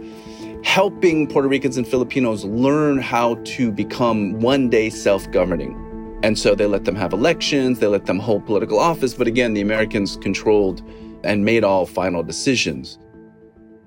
helping 0.63 1.27
Puerto 1.27 1.47
Ricans 1.47 1.77
and 1.77 1.87
Filipinos 1.87 2.43
learn 2.43 2.97
how 2.97 3.35
to 3.45 3.71
become 3.71 4.39
one 4.39 4.69
day 4.69 4.89
self 4.89 5.29
governing. 5.31 5.83
And 6.23 6.39
so 6.39 6.55
they 6.55 6.65
let 6.65 6.85
them 6.85 6.95
have 6.95 7.13
elections, 7.13 7.79
they 7.79 7.87
let 7.87 8.07
them 8.07 8.17
hold 8.17 8.45
political 8.47 8.79
office. 8.79 9.13
But 9.13 9.27
again, 9.27 9.53
the 9.53 9.61
Americans 9.61 10.17
controlled 10.17 10.81
and 11.23 11.45
made 11.45 11.63
all 11.63 11.85
final 11.85 12.23
decisions. 12.23 12.97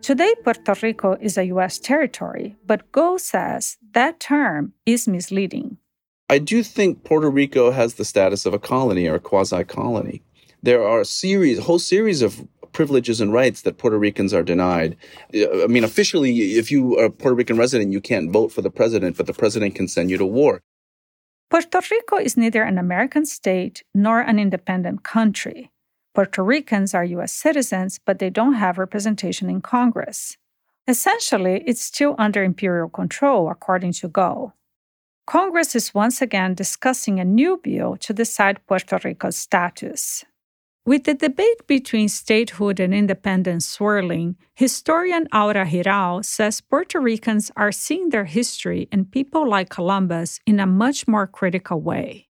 Today, 0.03 0.35
Puerto 0.44 0.74
Rico 0.83 1.16
is 1.20 1.37
a 1.37 1.46
U.S. 1.46 1.79
territory, 1.79 2.57
but 2.64 2.90
Go 2.92 3.18
says 3.18 3.76
that 3.92 4.20
term 4.20 4.72
is 4.87 5.07
misleading. 5.07 5.76
I 6.31 6.38
do 6.38 6.62
think 6.62 7.03
Puerto 7.05 7.29
Rico 7.29 7.72
has 7.72 7.94
the 7.94 8.05
status 8.05 8.46
of 8.46 8.55
a 8.55 8.59
colony 8.59 9.09
or 9.09 9.16
a 9.16 9.20
quasi 9.20 9.64
colony. 9.64 10.22
There 10.62 10.87
are 10.87 11.00
a 11.00 11.05
series, 11.05 11.59
a 11.59 11.62
whole 11.62 11.81
series 11.81 12.22
of 12.22 12.46
privileges 12.72 13.20
and 13.20 13.33
rights 13.33 13.62
that 13.62 13.78
Puerto 13.78 13.98
Ricans 13.98 14.35
are 14.35 14.42
denied. 14.42 14.96
I 15.35 15.66
mean, 15.68 15.85
officially, 15.85 16.52
if 16.59 16.70
you 16.70 16.98
are 16.98 17.06
a 17.06 17.11
Puerto 17.11 17.35
Rican 17.35 17.56
resident, 17.56 17.92
you 17.92 18.00
can't 18.00 18.30
vote 18.30 18.52
for 18.52 18.62
the 18.62 18.70
president, 18.70 19.16
but 19.16 19.26
the 19.26 19.33
president 19.33 19.74
can 19.74 19.88
send 19.88 20.11
you 20.11 20.18
to 20.18 20.26
war. 20.26 20.62
Puerto 21.50 21.80
Rico 21.90 22.16
is 22.16 22.37
neither 22.37 22.62
an 22.62 22.78
American 22.78 23.26
state 23.26 23.83
nor 23.94 24.20
an 24.20 24.38
independent 24.38 25.02
country. 25.02 25.70
Puerto 26.14 26.42
Ricans 26.42 26.94
are 26.94 27.04
U.S. 27.04 27.33
citizens, 27.33 27.98
but 28.04 28.18
they 28.18 28.30
don't 28.30 28.54
have 28.54 28.78
representation 28.78 29.48
in 29.50 29.61
Congress. 29.61 30.37
Essentially, 30.87 31.62
it's 31.66 31.80
still 31.80 32.14
under 32.18 32.42
imperial 32.42 32.88
control, 32.88 33.50
according 33.50 33.92
to 33.94 34.09
Go. 34.09 34.52
Congress 35.26 35.76
is 35.76 35.94
once 35.94 36.20
again 36.20 36.54
discussing 36.54 37.20
a 37.20 37.24
new 37.24 37.61
bill 37.62 37.96
to 37.98 38.12
decide 38.12 38.66
Puerto 38.66 38.98
Rico's 39.04 39.37
status. 39.37 40.24
With 40.86 41.04
the 41.04 41.12
debate 41.12 41.66
between 41.66 42.08
statehood 42.08 42.80
and 42.80 42.94
independence 42.94 43.68
swirling, 43.68 44.36
historian 44.54 45.28
Aura 45.30 45.66
Jirau 45.66 46.24
says 46.24 46.62
Puerto 46.62 46.98
Ricans 46.98 47.50
are 47.54 47.70
seeing 47.70 48.08
their 48.08 48.24
history 48.24 48.88
and 48.90 49.10
people 49.10 49.46
like 49.46 49.68
Columbus 49.68 50.40
in 50.46 50.58
a 50.58 50.64
much 50.64 51.06
more 51.06 51.26
critical 51.26 51.82
way. 51.82 52.28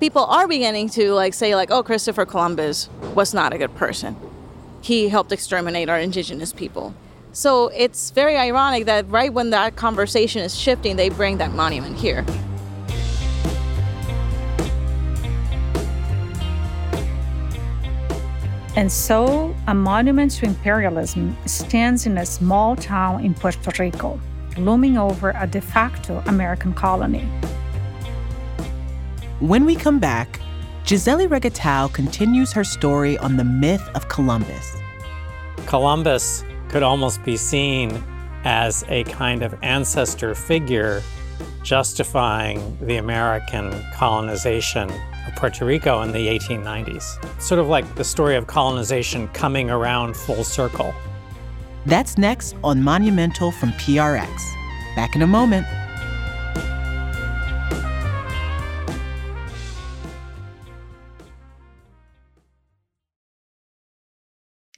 People 0.00 0.26
are 0.26 0.46
beginning 0.46 0.90
to 0.90 1.14
like 1.14 1.32
say 1.32 1.56
like, 1.56 1.70
"Oh, 1.70 1.82
Christopher 1.82 2.26
Columbus 2.26 2.90
was 3.14 3.32
not 3.32 3.54
a 3.54 3.58
good 3.58 3.74
person. 3.74 4.16
He 4.82 5.08
helped 5.08 5.32
exterminate 5.32 5.88
our 5.88 5.98
indigenous 5.98 6.52
people." 6.52 6.92
So 7.32 7.68
it's 7.68 8.10
very 8.10 8.36
ironic 8.36 8.84
that 8.84 9.08
right 9.08 9.32
when 9.32 9.48
that 9.50 9.76
conversation 9.76 10.42
is 10.42 10.54
shifting, 10.54 10.96
they 10.96 11.08
bring 11.08 11.38
that 11.38 11.52
monument 11.54 11.96
here. 11.96 12.26
And 18.74 18.90
so, 18.90 19.54
a 19.66 19.74
monument 19.74 20.32
to 20.32 20.46
imperialism 20.46 21.36
stands 21.44 22.06
in 22.06 22.16
a 22.16 22.24
small 22.24 22.74
town 22.74 23.22
in 23.22 23.34
Puerto 23.34 23.70
Rico, 23.78 24.18
looming 24.56 24.96
over 24.96 25.34
a 25.36 25.46
de 25.46 25.60
facto 25.60 26.22
American 26.26 26.72
colony. 26.72 27.28
When 29.40 29.66
we 29.66 29.76
come 29.76 29.98
back, 29.98 30.40
Gisele 30.84 31.28
Regatão 31.28 31.92
continues 31.92 32.52
her 32.52 32.64
story 32.64 33.18
on 33.18 33.36
the 33.36 33.44
myth 33.44 33.86
of 33.94 34.08
Columbus. 34.08 34.76
Columbus 35.66 36.42
could 36.68 36.82
almost 36.82 37.22
be 37.24 37.36
seen 37.36 38.02
as 38.44 38.84
a 38.88 39.04
kind 39.04 39.42
of 39.42 39.54
ancestor 39.62 40.34
figure 40.34 41.02
justifying 41.62 42.78
the 42.80 42.96
American 42.96 43.70
colonization 43.94 44.90
of 44.90 45.11
Puerto 45.36 45.64
Rico 45.64 46.02
in 46.02 46.12
the 46.12 46.28
1890s. 46.28 47.42
Sort 47.42 47.60
of 47.60 47.68
like 47.68 47.94
the 47.94 48.04
story 48.04 48.36
of 48.36 48.46
colonization 48.46 49.28
coming 49.28 49.70
around 49.70 50.16
full 50.16 50.44
circle. 50.44 50.94
That's 51.86 52.16
next 52.16 52.54
on 52.62 52.82
Monumental 52.82 53.50
from 53.50 53.72
PRX. 53.72 54.28
Back 54.94 55.16
in 55.16 55.22
a 55.22 55.26
moment. 55.26 55.66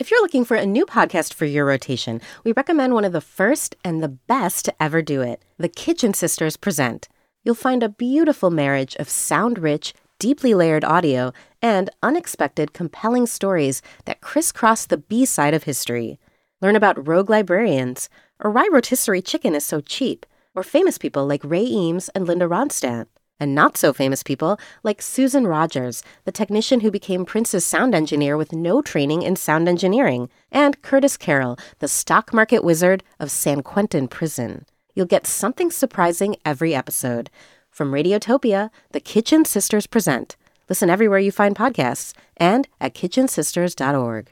If 0.05 0.11
you're 0.11 0.21
looking 0.21 0.45
for 0.45 0.57
a 0.57 0.67
new 0.67 0.85
podcast 0.85 1.33
for 1.33 1.47
your 1.47 1.65
rotation, 1.65 2.21
we 2.45 2.53
recommend 2.53 2.93
one 2.93 3.07
of 3.07 3.13
the 3.13 3.23
first 3.23 3.75
and 3.83 4.03
the 4.03 4.09
best 4.09 4.67
to 4.67 4.83
ever 4.83 5.01
do 5.01 5.23
it 5.23 5.43
The 5.57 5.69
Kitchen 5.69 6.13
Sisters 6.13 6.59
Present. 6.59 7.09
You'll 7.43 7.55
find 7.55 7.83
a 7.83 7.89
beautiful 7.89 8.51
marriage 8.51 8.97
of 8.97 9.09
sound 9.09 9.59
rich, 9.59 9.95
deeply 10.19 10.55
layered 10.55 10.85
audio 10.85 11.33
and 11.61 11.91
unexpected, 12.03 12.73
compelling 12.73 13.27
stories 13.27 13.83
that 14.05 14.21
crisscross 14.21 14.87
the 14.87 14.97
B 14.97 15.25
side 15.25 15.55
of 15.55 15.65
history. 15.65 16.19
Learn 16.61 16.77
about 16.77 17.07
rogue 17.07 17.31
librarians, 17.31 18.09
or 18.39 18.51
why 18.51 18.69
rotisserie 18.71 19.23
chicken 19.23 19.55
is 19.55 19.65
so 19.65 19.81
cheap, 19.81 20.27
or 20.55 20.63
famous 20.63 20.99
people 20.99 21.27
like 21.27 21.43
Ray 21.45 21.65
Eames 21.65 22.09
and 22.11 22.27
Linda 22.27 22.47
Ronstadt 22.47 23.07
and 23.41 23.55
not 23.55 23.77
so 23.77 23.93
famous 23.93 24.23
people 24.23 24.59
like 24.83 25.03
Susan 25.03 25.47
Rogers, 25.47 26.03
the 26.25 26.33
technician 26.33 26.81
who 26.81 26.91
became 26.91 27.25
Prince's 27.25 27.65
sound 27.65 27.95
engineer 27.95 28.37
with 28.37 28.53
no 28.53 28.81
training 28.81 29.23
in 29.23 29.37
sound 29.37 29.69
engineering, 29.69 30.29
and 30.51 30.81
Curtis 30.83 31.17
Carroll, 31.17 31.59
the 31.81 31.89
stock 31.89 32.33
market 32.33 32.63
wizard 32.63 33.03
of 33.19 33.31
San 33.31 33.63
Quentin 33.63 34.09
Prison. 34.09 34.67
You'll 34.95 35.07
get 35.07 35.27
something 35.27 35.71
surprising 35.71 36.37
every 36.45 36.75
episode. 36.75 37.29
From 37.75 37.91
Radiotopia, 37.91 38.71
the 38.93 39.01
Kitchen 39.01 39.45
Sisters 39.45 39.89
present. 39.89 40.37
Listen 40.69 40.89
everywhere 40.89 41.19
you 41.19 41.33
find 41.33 41.57
podcasts 41.57 42.15
and 42.37 42.69
at 42.81 42.95
kitchensisters.org. 42.95 44.31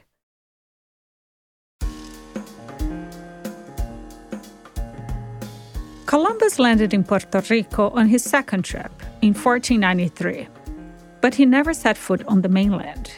Columbus 6.05 6.57
landed 6.57 6.93
in 6.93 7.03
Puerto 7.03 7.43
Rico 7.49 7.89
on 7.89 8.07
his 8.07 8.23
second 8.23 8.63
trip 8.63 8.93
in 9.21 9.33
1493, 9.33 10.47
but 11.19 11.35
he 11.35 11.45
never 11.45 11.73
set 11.73 11.97
foot 11.97 12.25
on 12.27 12.43
the 12.43 12.49
mainland. 12.49 13.11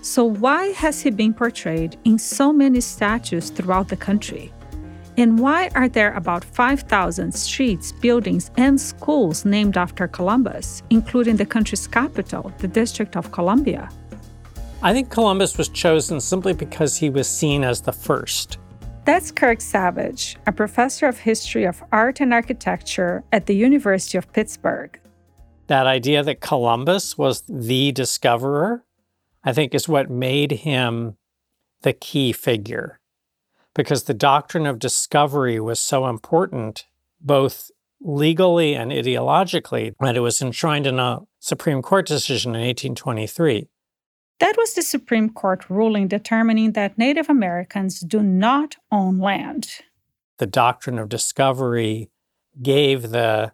So, 0.00 0.24
why 0.24 0.72
has 0.72 1.02
he 1.02 1.10
been 1.10 1.34
portrayed 1.34 1.96
in 2.04 2.18
so 2.18 2.52
many 2.52 2.80
statues 2.80 3.50
throughout 3.50 3.86
the 3.86 3.96
country? 3.96 4.52
And 5.22 5.38
why 5.38 5.70
are 5.76 5.88
there 5.88 6.12
about 6.14 6.42
5,000 6.42 7.30
streets, 7.32 7.92
buildings, 7.92 8.50
and 8.56 8.80
schools 8.80 9.44
named 9.44 9.76
after 9.76 10.08
Columbus, 10.08 10.82
including 10.90 11.36
the 11.36 11.46
country's 11.46 11.86
capital, 11.86 12.52
the 12.58 12.66
District 12.66 13.16
of 13.16 13.30
Columbia? 13.30 13.88
I 14.82 14.92
think 14.92 15.10
Columbus 15.10 15.56
was 15.56 15.68
chosen 15.68 16.20
simply 16.20 16.54
because 16.54 16.96
he 16.96 17.08
was 17.08 17.28
seen 17.28 17.62
as 17.62 17.82
the 17.82 17.92
first. 17.92 18.58
That's 19.04 19.30
Kirk 19.30 19.60
Savage, 19.60 20.38
a 20.48 20.52
professor 20.52 21.06
of 21.06 21.20
history 21.20 21.66
of 21.66 21.84
art 21.92 22.20
and 22.20 22.34
architecture 22.34 23.22
at 23.30 23.46
the 23.46 23.54
University 23.54 24.18
of 24.18 24.32
Pittsburgh. 24.32 24.98
That 25.68 25.86
idea 25.86 26.24
that 26.24 26.40
Columbus 26.40 27.16
was 27.16 27.44
the 27.48 27.92
discoverer, 27.92 28.84
I 29.44 29.52
think, 29.52 29.72
is 29.72 29.88
what 29.88 30.10
made 30.10 30.50
him 30.50 31.16
the 31.82 31.92
key 31.92 32.32
figure. 32.32 32.98
Because 33.74 34.04
the 34.04 34.14
doctrine 34.14 34.66
of 34.66 34.78
discovery 34.78 35.58
was 35.58 35.80
so 35.80 36.06
important, 36.06 36.86
both 37.20 37.70
legally 38.00 38.74
and 38.74 38.90
ideologically, 38.90 39.94
that 40.00 40.16
it 40.16 40.20
was 40.20 40.42
enshrined 40.42 40.86
in 40.86 40.98
a 40.98 41.20
Supreme 41.38 41.82
Court 41.82 42.06
decision 42.06 42.54
in 42.54 42.60
1823. 42.60 43.68
That 44.40 44.56
was 44.56 44.74
the 44.74 44.82
Supreme 44.82 45.30
Court 45.30 45.70
ruling 45.70 46.08
determining 46.08 46.72
that 46.72 46.98
Native 46.98 47.30
Americans 47.30 48.00
do 48.00 48.22
not 48.22 48.76
own 48.90 49.18
land. 49.18 49.68
The 50.38 50.46
doctrine 50.46 50.98
of 50.98 51.08
discovery 51.08 52.10
gave 52.60 53.10
the 53.10 53.52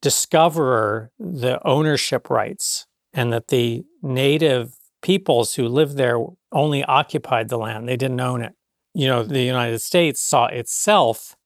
discoverer 0.00 1.12
the 1.18 1.60
ownership 1.66 2.30
rights, 2.30 2.86
and 3.12 3.32
that 3.32 3.48
the 3.48 3.84
native 4.02 4.74
peoples 5.02 5.54
who 5.54 5.68
lived 5.68 5.96
there 5.96 6.18
only 6.50 6.82
occupied 6.84 7.48
the 7.48 7.58
land, 7.58 7.88
they 7.88 7.96
didn't 7.96 8.20
own 8.20 8.42
it. 8.42 8.54
You 8.94 9.06
know, 9.06 9.22
the 9.22 9.42
United 9.42 9.80
States 9.80 10.20
saw 10.20 10.46
itself 10.46 11.36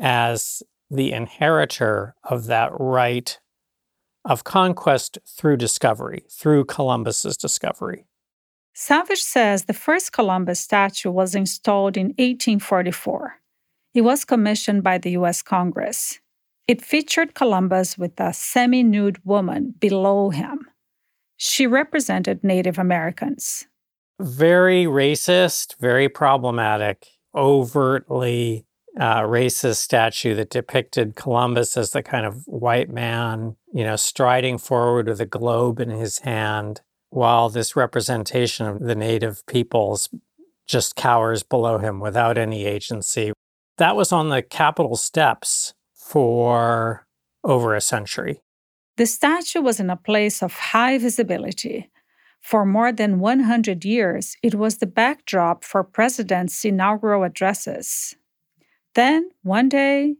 as 0.00 0.62
the 0.90 1.12
inheritor 1.12 2.14
of 2.24 2.46
that 2.46 2.70
right 2.78 3.38
of 4.24 4.44
conquest 4.44 5.18
through 5.26 5.56
discovery, 5.56 6.24
through 6.30 6.64
Columbus's 6.64 7.36
discovery. 7.36 8.06
Savage 8.74 9.22
says 9.22 9.64
the 9.64 9.72
first 9.72 10.12
Columbus 10.12 10.60
statue 10.60 11.10
was 11.10 11.34
installed 11.34 11.96
in 11.96 12.08
1844. 12.18 13.40
It 13.94 14.02
was 14.02 14.24
commissioned 14.24 14.82
by 14.82 14.98
the 14.98 15.10
US 15.12 15.42
Congress. 15.42 16.20
It 16.68 16.84
featured 16.84 17.34
Columbus 17.34 17.98
with 17.98 18.20
a 18.20 18.32
semi 18.32 18.82
nude 18.82 19.24
woman 19.24 19.74
below 19.78 20.30
him. 20.30 20.68
She 21.36 21.66
represented 21.66 22.44
Native 22.44 22.78
Americans. 22.78 23.66
Very 24.20 24.84
racist, 24.84 25.76
very 25.78 26.08
problematic, 26.08 27.06
overtly 27.34 28.66
uh, 28.98 29.20
racist 29.22 29.76
statue 29.76 30.34
that 30.34 30.50
depicted 30.50 31.14
Columbus 31.14 31.76
as 31.76 31.92
the 31.92 32.02
kind 32.02 32.26
of 32.26 32.42
white 32.46 32.90
man, 32.90 33.56
you 33.72 33.84
know, 33.84 33.96
striding 33.96 34.58
forward 34.58 35.06
with 35.06 35.20
a 35.20 35.26
globe 35.26 35.78
in 35.78 35.90
his 35.90 36.18
hand 36.20 36.80
while 37.10 37.48
this 37.48 37.76
representation 37.76 38.66
of 38.66 38.80
the 38.80 38.94
native 38.94 39.46
peoples 39.46 40.08
just 40.66 40.96
cowers 40.96 41.42
below 41.42 41.78
him 41.78 42.00
without 42.00 42.36
any 42.36 42.66
agency. 42.66 43.32
That 43.78 43.96
was 43.96 44.12
on 44.12 44.28
the 44.28 44.42
Capitol 44.42 44.96
steps 44.96 45.74
for 45.94 47.06
over 47.44 47.74
a 47.74 47.80
century. 47.80 48.40
The 48.96 49.06
statue 49.06 49.62
was 49.62 49.78
in 49.78 49.90
a 49.90 49.96
place 49.96 50.42
of 50.42 50.52
high 50.52 50.98
visibility. 50.98 51.90
For 52.40 52.64
more 52.64 52.92
than 52.92 53.18
100 53.18 53.84
years, 53.84 54.36
it 54.42 54.54
was 54.54 54.78
the 54.78 54.86
backdrop 54.86 55.64
for 55.64 55.84
presidents' 55.84 56.64
inaugural 56.64 57.24
addresses. 57.24 58.16
Then, 58.94 59.30
one 59.42 59.68
day, 59.68 60.16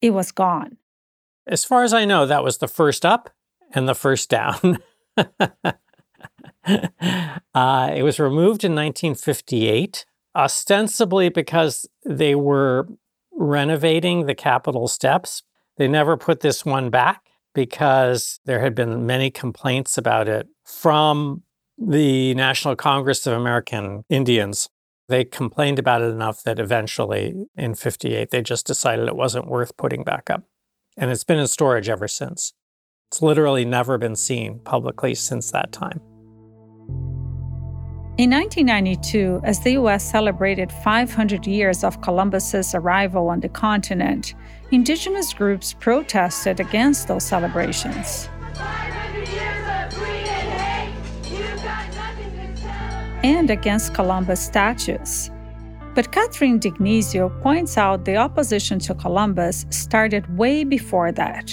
it 0.00 0.10
was 0.10 0.32
gone. 0.32 0.76
As 1.46 1.64
far 1.64 1.82
as 1.82 1.92
I 1.92 2.04
know, 2.04 2.26
that 2.26 2.44
was 2.44 2.58
the 2.58 2.68
first 2.68 3.04
up 3.04 3.30
and 3.72 3.88
the 3.88 3.94
first 3.94 4.30
down. 4.30 4.78
uh, 5.16 5.72
it 6.64 8.02
was 8.02 8.20
removed 8.20 8.64
in 8.64 8.74
1958, 8.74 10.06
ostensibly 10.36 11.28
because 11.28 11.88
they 12.04 12.34
were 12.34 12.86
renovating 13.32 14.26
the 14.26 14.34
Capitol 14.34 14.88
steps. 14.88 15.42
They 15.78 15.88
never 15.88 16.16
put 16.16 16.40
this 16.40 16.64
one 16.64 16.90
back 16.90 17.22
because 17.54 18.40
there 18.44 18.60
had 18.60 18.74
been 18.74 19.06
many 19.06 19.30
complaints 19.30 19.98
about 19.98 20.28
it 20.28 20.48
from 20.64 21.42
the 21.78 22.34
National 22.34 22.76
Congress 22.76 23.26
of 23.26 23.32
American 23.32 24.04
Indians. 24.08 24.68
They 25.08 25.24
complained 25.24 25.78
about 25.78 26.02
it 26.02 26.06
enough 26.06 26.42
that 26.44 26.58
eventually 26.58 27.46
in 27.56 27.74
58 27.74 28.30
they 28.30 28.42
just 28.42 28.66
decided 28.66 29.08
it 29.08 29.16
wasn't 29.16 29.48
worth 29.48 29.76
putting 29.76 30.04
back 30.04 30.30
up. 30.30 30.44
and 30.96 31.10
it's 31.10 31.24
been 31.24 31.38
in 31.38 31.46
storage 31.46 31.88
ever 31.88 32.06
since. 32.06 32.52
It's 33.10 33.22
literally 33.22 33.64
never 33.64 33.98
been 33.98 34.16
seen 34.16 34.58
publicly 34.60 35.14
since 35.14 35.50
that 35.50 35.72
time. 35.72 36.00
In 38.18 38.30
1992, 38.30 39.40
as 39.42 39.60
the 39.60 39.72
US 39.72 40.04
celebrated 40.04 40.70
500 40.70 41.46
years 41.46 41.82
of 41.82 42.02
Columbus's 42.02 42.74
arrival 42.74 43.28
on 43.28 43.40
the 43.40 43.48
continent, 43.48 44.34
indigenous 44.70 45.32
groups 45.32 45.72
protested 45.72 46.60
against 46.60 47.08
those 47.08 47.24
celebrations. 47.24 48.28
And 53.22 53.50
against 53.50 53.94
Columbus 53.94 54.40
statues. 54.40 55.30
But 55.94 56.10
Catherine 56.10 56.58
D'Ignazio 56.58 57.28
points 57.40 57.76
out 57.76 58.04
the 58.04 58.16
opposition 58.16 58.78
to 58.80 58.94
Columbus 58.94 59.66
started 59.70 60.38
way 60.38 60.64
before 60.64 61.12
that. 61.12 61.52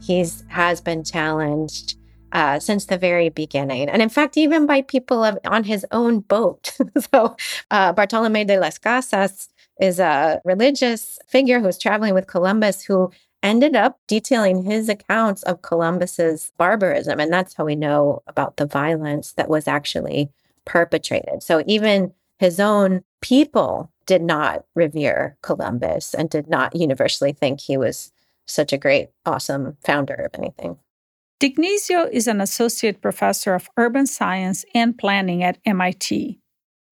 He 0.00 0.24
has 0.48 0.80
been 0.80 1.04
challenged 1.04 1.96
uh, 2.32 2.60
since 2.60 2.86
the 2.86 2.96
very 2.96 3.28
beginning. 3.28 3.88
And 3.88 4.00
in 4.00 4.08
fact, 4.08 4.36
even 4.36 4.66
by 4.66 4.82
people 4.82 5.24
of, 5.24 5.38
on 5.44 5.64
his 5.64 5.84
own 5.90 6.20
boat. 6.20 6.76
so 7.12 7.36
uh, 7.70 7.92
Bartolome 7.92 8.44
de 8.44 8.58
las 8.58 8.78
Casas 8.78 9.48
is 9.80 9.98
a 9.98 10.40
religious 10.44 11.18
figure 11.28 11.60
who's 11.60 11.78
traveling 11.78 12.14
with 12.14 12.26
Columbus 12.26 12.82
who 12.84 13.10
ended 13.42 13.76
up 13.76 13.98
detailing 14.08 14.62
his 14.62 14.88
accounts 14.88 15.42
of 15.44 15.62
Columbus's 15.62 16.52
barbarism. 16.58 17.20
And 17.20 17.32
that's 17.32 17.54
how 17.54 17.64
we 17.64 17.76
know 17.76 18.22
about 18.26 18.56
the 18.56 18.66
violence 18.66 19.32
that 19.32 19.48
was 19.48 19.68
actually 19.68 20.30
perpetrated. 20.68 21.42
So 21.42 21.64
even 21.66 22.12
his 22.38 22.60
own 22.60 23.02
people 23.20 23.90
did 24.06 24.22
not 24.22 24.64
revere 24.76 25.36
Columbus 25.42 26.14
and 26.14 26.30
did 26.30 26.48
not 26.48 26.76
universally 26.76 27.32
think 27.32 27.60
he 27.60 27.76
was 27.76 28.12
such 28.46 28.72
a 28.72 28.78
great, 28.78 29.08
awesome 29.26 29.76
founder 29.84 30.14
of 30.14 30.38
anything. 30.38 30.78
D'Ignazio 31.40 32.08
is 32.12 32.26
an 32.26 32.40
associate 32.40 33.00
professor 33.00 33.54
of 33.54 33.68
urban 33.76 34.06
science 34.06 34.64
and 34.74 34.98
planning 34.98 35.42
at 35.42 35.58
MIT. 35.64 36.38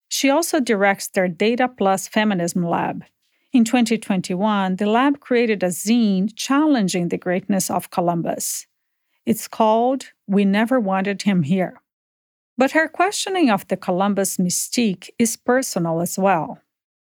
She 0.09 0.29
also 0.29 0.59
directs 0.59 1.07
their 1.07 1.27
Data 1.27 1.67
Plus 1.67 2.07
Feminism 2.07 2.63
Lab. 2.63 3.03
In 3.51 3.63
2021, 3.65 4.77
the 4.77 4.85
lab 4.85 5.19
created 5.19 5.63
a 5.63 5.67
zine 5.67 6.31
challenging 6.35 7.09
the 7.09 7.17
greatness 7.17 7.69
of 7.69 7.89
Columbus. 7.89 8.67
It's 9.25 9.47
called 9.47 10.11
We 10.27 10.45
Never 10.45 10.79
Wanted 10.79 11.23
Him 11.23 11.43
Here. 11.43 11.81
But 12.57 12.71
her 12.71 12.87
questioning 12.87 13.49
of 13.49 13.67
the 13.67 13.77
Columbus 13.77 14.37
mystique 14.37 15.09
is 15.19 15.37
personal 15.37 16.01
as 16.01 16.17
well. 16.17 16.59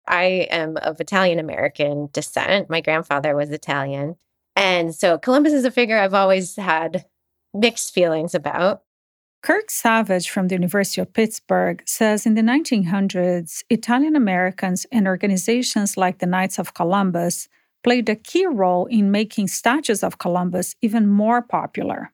I 0.07 0.47
am 0.49 0.75
of 0.77 0.99
Italian 0.99 1.39
American 1.39 2.09
descent. 2.11 2.69
My 2.69 2.81
grandfather 2.81 3.35
was 3.35 3.51
Italian. 3.51 4.15
And 4.55 4.93
so 4.93 5.17
Columbus 5.17 5.53
is 5.53 5.65
a 5.65 5.71
figure 5.71 5.97
I've 5.97 6.13
always 6.13 6.55
had 6.55 7.05
mixed 7.53 7.93
feelings 7.93 8.35
about. 8.35 8.81
Kirk 9.41 9.69
Savage 9.71 10.29
from 10.29 10.49
the 10.49 10.55
University 10.55 10.99
of 10.99 11.13
Pittsburgh 11.13 11.81
says 11.85 12.25
in 12.25 12.33
the 12.33 12.41
1900s, 12.41 13.63
Italian 13.69 14.17
Americans 14.17 14.85
and 14.91 15.07
organizations 15.07 15.95
like 15.95 16.17
the 16.17 16.25
Knights 16.25 16.59
of 16.59 16.73
Columbus 16.73 17.47
played 17.81 18.09
a 18.09 18.17
key 18.17 18.45
role 18.45 18.87
in 18.87 19.11
making 19.11 19.47
statues 19.47 20.03
of 20.03 20.17
Columbus 20.17 20.75
even 20.81 21.07
more 21.07 21.41
popular. 21.41 22.11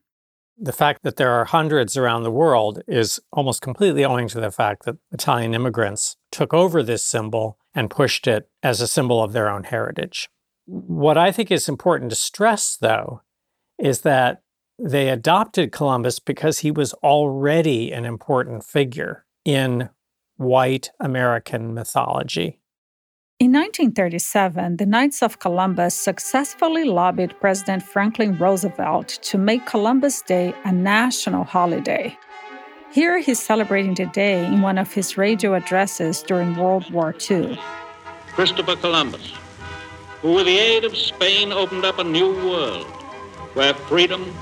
The 0.58 0.74
fact 0.74 1.04
that 1.04 1.18
there 1.18 1.32
are 1.32 1.46
hundreds 1.46 1.98
around 1.98 2.24
the 2.24 2.32
world 2.32 2.82
is 2.88 3.20
almost 3.32 3.62
completely 3.62 4.06
owing 4.06 4.28
to 4.30 4.40
the 4.40 4.52
fact 4.52 4.86
that 4.86 4.98
Italian 5.12 5.54
immigrants 5.54 6.16
took 6.32 6.54
over 6.54 6.82
this 6.82 7.04
symbol 7.04 7.58
and 7.74 7.90
pushed 7.90 8.26
it 8.26 8.50
as 8.64 8.80
a 8.80 8.88
symbol 8.88 9.22
of 9.22 9.34
their 9.34 9.50
own 9.50 9.66
heritage. 9.66 10.30
What 10.66 11.18
I 11.18 11.32
think 11.32 11.52
is 11.52 11.68
important 11.68 12.10
to 12.12 12.16
stress, 12.16 12.78
though, 12.78 13.22
is 13.78 14.02
that 14.02 14.42
they 14.80 15.10
adopted 15.10 15.72
Columbus 15.72 16.20
because 16.20 16.60
he 16.60 16.72
was 16.72 16.94
already 16.96 17.92
an 17.92 18.06
important 18.06 18.64
figure 18.64 19.26
in 19.44 19.90
white 20.38 20.90
American 21.00 21.74
mythology. 21.74 22.60
In 23.38 23.52
1937, 23.52 24.78
the 24.78 24.86
Knights 24.86 25.22
of 25.22 25.40
Columbus 25.40 25.94
successfully 25.94 26.86
lobbied 26.86 27.38
President 27.42 27.84
Franklin 27.84 28.38
Roosevelt 28.38 29.10
to 29.24 29.38
make 29.38 29.66
Columbus 29.66 30.22
Day 30.22 30.54
a 30.64 30.72
national 30.72 31.44
holiday. 31.44 32.18
Here 32.94 33.20
he's 33.20 33.44
celebrating 33.44 33.94
the 33.94 34.06
day 34.06 34.46
in 34.46 34.62
one 34.62 34.78
of 34.78 34.94
his 34.94 35.18
radio 35.18 35.54
addresses 35.54 36.24
during 36.24 36.56
World 36.56 36.90
War 36.94 37.14
II. 37.30 37.60
Christopher 38.28 38.78
Columbus, 38.78 39.34
who 40.22 40.36
with 40.36 40.46
the 40.46 40.58
aid 40.58 40.86
of 40.86 40.96
Spain 40.96 41.52
opened 41.52 41.84
up 41.84 42.00
a 42.00 42.06
new 42.06 42.32
world 42.50 42.86
where 43.54 43.74
freedom, 43.74 44.34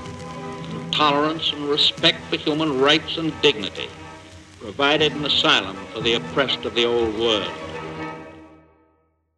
tolerance 0.92 1.52
and 1.52 1.64
respect 1.68 2.20
for 2.30 2.36
human 2.36 2.80
rights 2.80 3.16
and 3.16 3.32
dignity, 3.42 3.88
provided 4.60 5.10
an 5.14 5.24
asylum 5.24 5.74
for 5.92 6.00
the 6.00 6.12
oppressed 6.12 6.64
of 6.64 6.76
the 6.76 6.84
old 6.84 7.18
world. 7.18 7.50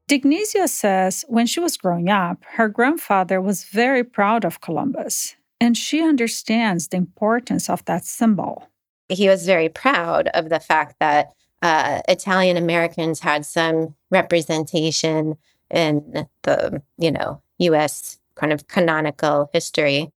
D'Ignazio 0.09 0.67
says 0.67 1.25
when 1.27 1.47
she 1.47 1.59
was 1.59 1.77
growing 1.77 2.09
up, 2.09 2.45
her 2.51 2.69
grandfather 2.69 3.41
was 3.41 3.65
very 3.65 4.05
proud 4.05 4.45
of 4.45 4.61
Columbus, 4.61 5.35
and 5.61 5.77
she 5.77 6.01
understands 6.01 6.89
the 6.89 6.97
importance 6.97 7.69
of 7.69 7.85
that 7.87 8.05
symbol. 8.05 8.69
He 9.09 9.29
was 9.29 9.45
very 9.45 9.69
proud 9.69 10.29
of 10.29 10.49
the 10.49 10.61
fact 10.61 10.97
that 11.01 11.33
uh, 11.61 12.03
Italian 12.09 12.57
Americans 12.57 13.19
had 13.19 13.45
some 13.45 13.97
representation 14.11 15.37
in 15.73 16.29
the, 16.43 16.83
you 16.99 17.11
know, 17.11 17.43
U.S. 17.59 18.19
kind 18.37 18.53
of 18.53 18.69
canonical 18.69 19.51
history. 19.53 20.13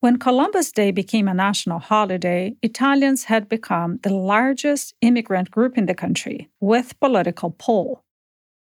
When 0.00 0.18
Columbus 0.18 0.72
Day 0.72 0.90
became 0.90 1.28
a 1.28 1.34
national 1.34 1.78
holiday, 1.78 2.56
Italians 2.62 3.24
had 3.24 3.48
become 3.48 4.00
the 4.02 4.14
largest 4.14 4.94
immigrant 5.00 5.52
group 5.52 5.78
in 5.78 5.86
the 5.86 5.94
country, 5.94 6.48
with 6.60 6.98
political 6.98 7.50
pull. 7.50 8.02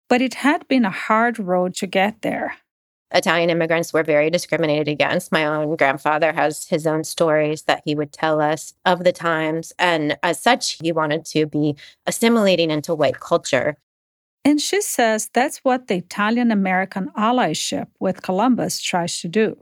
But 0.09 0.21
it 0.21 0.35
had 0.35 0.67
been 0.67 0.85
a 0.85 0.91
hard 0.91 1.39
road 1.39 1.75
to 1.75 1.87
get 1.87 2.21
there. 2.21 2.55
Italian 3.11 3.49
immigrants 3.49 3.93
were 3.93 4.03
very 4.03 4.29
discriminated 4.29 4.87
against. 4.87 5.31
My 5.31 5.45
own 5.45 5.75
grandfather 5.75 6.33
has 6.33 6.67
his 6.67 6.85
own 6.85 7.03
stories 7.03 7.63
that 7.63 7.81
he 7.85 7.95
would 7.95 8.11
tell 8.11 8.41
us 8.41 8.73
of 8.85 9.03
the 9.03 9.13
times. 9.13 9.71
And 9.79 10.17
as 10.23 10.41
such, 10.41 10.77
he 10.81 10.91
wanted 10.91 11.23
to 11.25 11.45
be 11.45 11.75
assimilating 12.05 12.69
into 12.69 12.93
white 12.93 13.19
culture. 13.19 13.77
And 14.43 14.61
she 14.61 14.81
says 14.81 15.29
that's 15.33 15.59
what 15.59 15.87
the 15.87 15.95
Italian 15.95 16.51
American 16.51 17.09
allyship 17.17 17.87
with 17.99 18.21
Columbus 18.21 18.81
tries 18.81 19.19
to 19.21 19.27
do. 19.27 19.57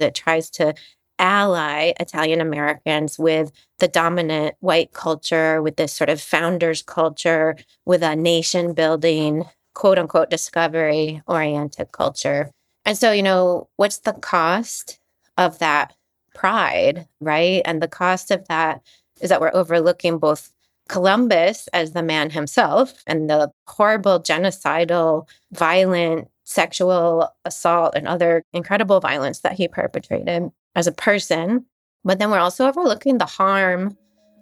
It 0.00 0.14
tries 0.14 0.50
to 0.50 0.74
ally 1.18 1.92
Italian 1.98 2.40
Americans 2.40 3.18
with 3.18 3.50
the 3.80 3.88
dominant 3.88 4.54
white 4.60 4.92
culture, 4.92 5.60
with 5.60 5.76
this 5.76 5.92
sort 5.92 6.10
of 6.10 6.20
founders 6.20 6.82
culture, 6.82 7.56
with 7.84 8.02
a 8.02 8.14
nation 8.16 8.72
building, 8.72 9.44
quote 9.78 9.96
unquote, 9.96 10.28
discovery 10.28 11.22
oriented 11.28 11.92
culture. 11.92 12.50
And 12.84 12.98
so, 12.98 13.12
you 13.12 13.22
know, 13.22 13.68
what's 13.76 13.98
the 13.98 14.12
cost 14.12 14.98
of 15.36 15.60
that 15.60 15.94
pride, 16.34 17.06
right? 17.20 17.62
And 17.64 17.80
the 17.80 17.86
cost 17.86 18.32
of 18.32 18.46
that 18.48 18.82
is 19.20 19.30
that 19.30 19.40
we're 19.40 19.54
overlooking 19.54 20.18
both 20.18 20.52
Columbus 20.88 21.68
as 21.72 21.92
the 21.92 22.02
man 22.02 22.30
himself 22.30 23.04
and 23.06 23.30
the 23.30 23.52
horrible 23.68 24.18
genocidal, 24.20 25.28
violent 25.52 26.28
sexual 26.42 27.32
assault 27.44 27.94
and 27.94 28.08
other 28.08 28.42
incredible 28.52 28.98
violence 28.98 29.40
that 29.40 29.52
he 29.52 29.68
perpetrated 29.68 30.50
as 30.74 30.88
a 30.88 30.92
person. 30.92 31.64
But 32.04 32.18
then 32.18 32.30
we're 32.32 32.38
also 32.38 32.66
overlooking 32.66 33.18
the 33.18 33.26
harm 33.26 33.96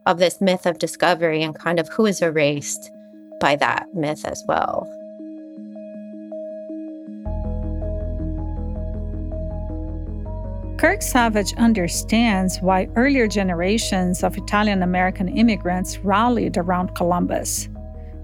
of 0.07 0.19
this 0.19 0.41
myth 0.41 0.65
of 0.65 0.79
discovery 0.79 1.43
and 1.43 1.55
kind 1.55 1.79
of 1.79 1.89
who 1.89 2.07
is 2.07 2.23
erased 2.23 2.91
by 3.39 3.57
that 3.57 3.93
myth 3.93 4.25
as 4.25 4.43
well. 4.49 4.91
Kirk 10.87 11.03
Savage 11.03 11.53
understands 11.55 12.59
why 12.61 12.89
earlier 12.95 13.27
generations 13.27 14.23
of 14.23 14.37
Italian 14.37 14.85
American 14.85 15.27
immigrants 15.27 15.99
rallied 15.99 16.57
around 16.57 16.95
Columbus. 16.95 17.69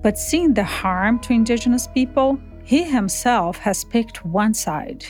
But 0.01 0.17
seeing 0.17 0.55
the 0.55 0.63
harm 0.63 1.19
to 1.23 1.33
indigenous 1.33 1.89
people, 1.89 2.39
he 2.63 2.85
himself 2.85 3.57
has 3.57 3.83
picked 3.83 4.25
one 4.25 4.55
side. 4.55 5.05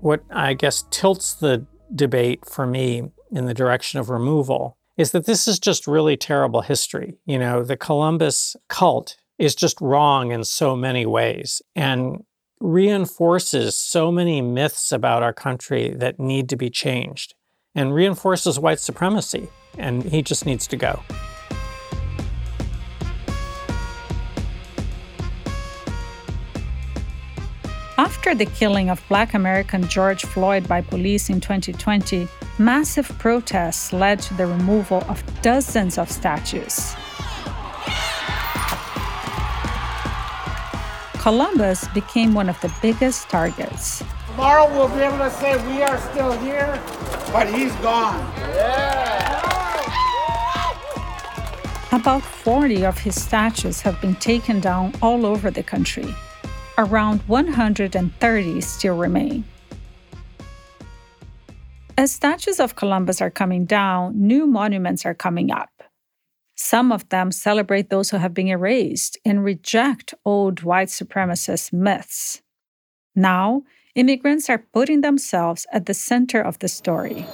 What 0.00 0.24
I 0.30 0.52
guess 0.52 0.84
tilts 0.90 1.32
the 1.32 1.66
debate 1.94 2.44
for 2.44 2.66
me 2.66 3.10
in 3.32 3.46
the 3.46 3.54
direction 3.54 3.98
of 3.98 4.10
removal 4.10 4.76
is 4.98 5.12
that 5.12 5.24
this 5.24 5.48
is 5.48 5.58
just 5.58 5.86
really 5.86 6.18
terrible 6.18 6.60
history. 6.60 7.16
You 7.24 7.38
know, 7.38 7.62
the 7.62 7.78
Columbus 7.78 8.56
cult 8.68 9.16
is 9.38 9.54
just 9.54 9.80
wrong 9.80 10.32
in 10.32 10.44
so 10.44 10.76
many 10.76 11.06
ways 11.06 11.62
and 11.74 12.24
reinforces 12.64 13.76
so 13.76 14.10
many 14.10 14.40
myths 14.40 14.90
about 14.90 15.22
our 15.22 15.34
country 15.34 15.90
that 15.90 16.18
need 16.18 16.48
to 16.48 16.56
be 16.56 16.70
changed 16.70 17.34
and 17.74 17.94
reinforces 17.94 18.58
white 18.58 18.80
supremacy. 18.80 19.48
And 19.76 20.02
he 20.02 20.22
just 20.22 20.46
needs 20.46 20.66
to 20.68 20.76
go. 20.76 21.02
After 27.98 28.34
the 28.34 28.46
killing 28.46 28.88
of 28.88 29.02
Black 29.10 29.34
American 29.34 29.86
George 29.86 30.24
Floyd 30.24 30.66
by 30.66 30.80
police 30.80 31.28
in 31.28 31.42
2020, 31.42 32.26
massive 32.58 33.06
protests 33.18 33.92
led 33.92 34.20
to 34.20 34.34
the 34.34 34.46
removal 34.46 35.04
of 35.08 35.22
dozens 35.42 35.98
of 35.98 36.10
statues. 36.10 36.96
Columbus 41.24 41.88
became 41.94 42.34
one 42.34 42.50
of 42.50 42.60
the 42.60 42.70
biggest 42.82 43.30
targets. 43.30 44.04
Tomorrow 44.26 44.68
we'll 44.68 44.94
be 44.94 45.00
able 45.00 45.16
to 45.16 45.30
say 45.30 45.56
we 45.74 45.82
are 45.82 45.98
still 46.12 46.32
here, 46.40 46.78
but 47.32 47.48
he's 47.48 47.74
gone. 47.76 48.20
Yeah. 48.36 49.24
About 51.92 52.20
40 52.20 52.84
of 52.84 52.98
his 52.98 53.18
statues 53.18 53.80
have 53.80 53.98
been 54.02 54.16
taken 54.16 54.60
down 54.60 54.92
all 55.00 55.24
over 55.24 55.50
the 55.50 55.62
country 55.62 56.14
around 56.76 57.22
130 57.22 58.60
still 58.60 58.96
remain. 58.98 59.44
As 61.96 62.12
statues 62.12 62.60
of 62.60 62.76
Columbus 62.76 63.22
are 63.22 63.30
coming 63.30 63.64
down, 63.64 64.12
new 64.14 64.46
monuments 64.46 65.06
are 65.06 65.14
coming 65.14 65.50
up. 65.50 65.70
Some 66.56 66.92
of 66.92 67.08
them 67.08 67.32
celebrate 67.32 67.90
those 67.90 68.10
who 68.10 68.18
have 68.18 68.32
been 68.32 68.48
erased 68.48 69.18
and 69.24 69.44
reject 69.44 70.14
old 70.24 70.62
white 70.62 70.88
supremacist 70.88 71.72
myths. 71.72 72.42
Now, 73.14 73.62
immigrants 73.94 74.48
are 74.48 74.66
putting 74.72 75.00
themselves 75.00 75.66
at 75.72 75.86
the 75.86 75.94
center 75.94 76.40
of 76.40 76.58
the 76.60 76.68
story. 76.68 77.26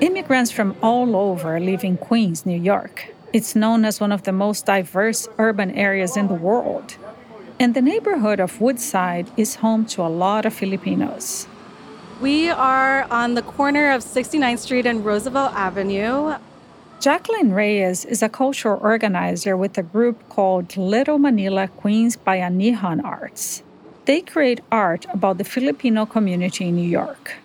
Immigrants 0.00 0.50
from 0.50 0.76
all 0.82 1.16
over 1.16 1.60
live 1.60 1.84
in 1.84 1.96
Queens, 1.96 2.46
New 2.46 2.58
York. 2.58 3.12
It's 3.32 3.54
known 3.54 3.84
as 3.84 4.00
one 4.00 4.12
of 4.12 4.22
the 4.22 4.32
most 4.32 4.66
diverse 4.66 5.28
urban 5.38 5.72
areas 5.72 6.16
in 6.16 6.28
the 6.28 6.34
world. 6.34 6.96
And 7.58 7.74
the 7.74 7.82
neighborhood 7.82 8.40
of 8.40 8.60
Woodside 8.60 9.30
is 9.36 9.56
home 9.56 9.84
to 9.86 10.02
a 10.02 10.08
lot 10.08 10.46
of 10.46 10.54
Filipinos. 10.54 11.46
We 12.20 12.50
are 12.50 13.04
on 13.10 13.32
the 13.32 13.40
corner 13.40 13.90
of 13.92 14.02
69th 14.02 14.58
Street 14.58 14.84
and 14.84 15.02
Roosevelt 15.02 15.54
Avenue. 15.54 16.34
Jacqueline 17.00 17.52
Reyes 17.52 18.04
is 18.04 18.22
a 18.22 18.28
cultural 18.28 18.78
organizer 18.82 19.56
with 19.56 19.78
a 19.78 19.82
group 19.82 20.28
called 20.28 20.76
Little 20.76 21.18
Manila 21.18 21.68
Queens 21.68 22.18
Bayanihan 22.18 23.02
Arts. 23.02 23.62
They 24.04 24.20
create 24.20 24.60
art 24.70 25.06
about 25.14 25.38
the 25.38 25.44
Filipino 25.44 26.04
community 26.04 26.68
in 26.68 26.76
New 26.76 26.90
York. 26.90 27.36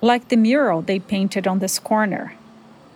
Like 0.00 0.26
the 0.26 0.36
mural 0.36 0.82
they 0.82 0.98
painted 0.98 1.46
on 1.46 1.60
this 1.60 1.78
corner. 1.78 2.34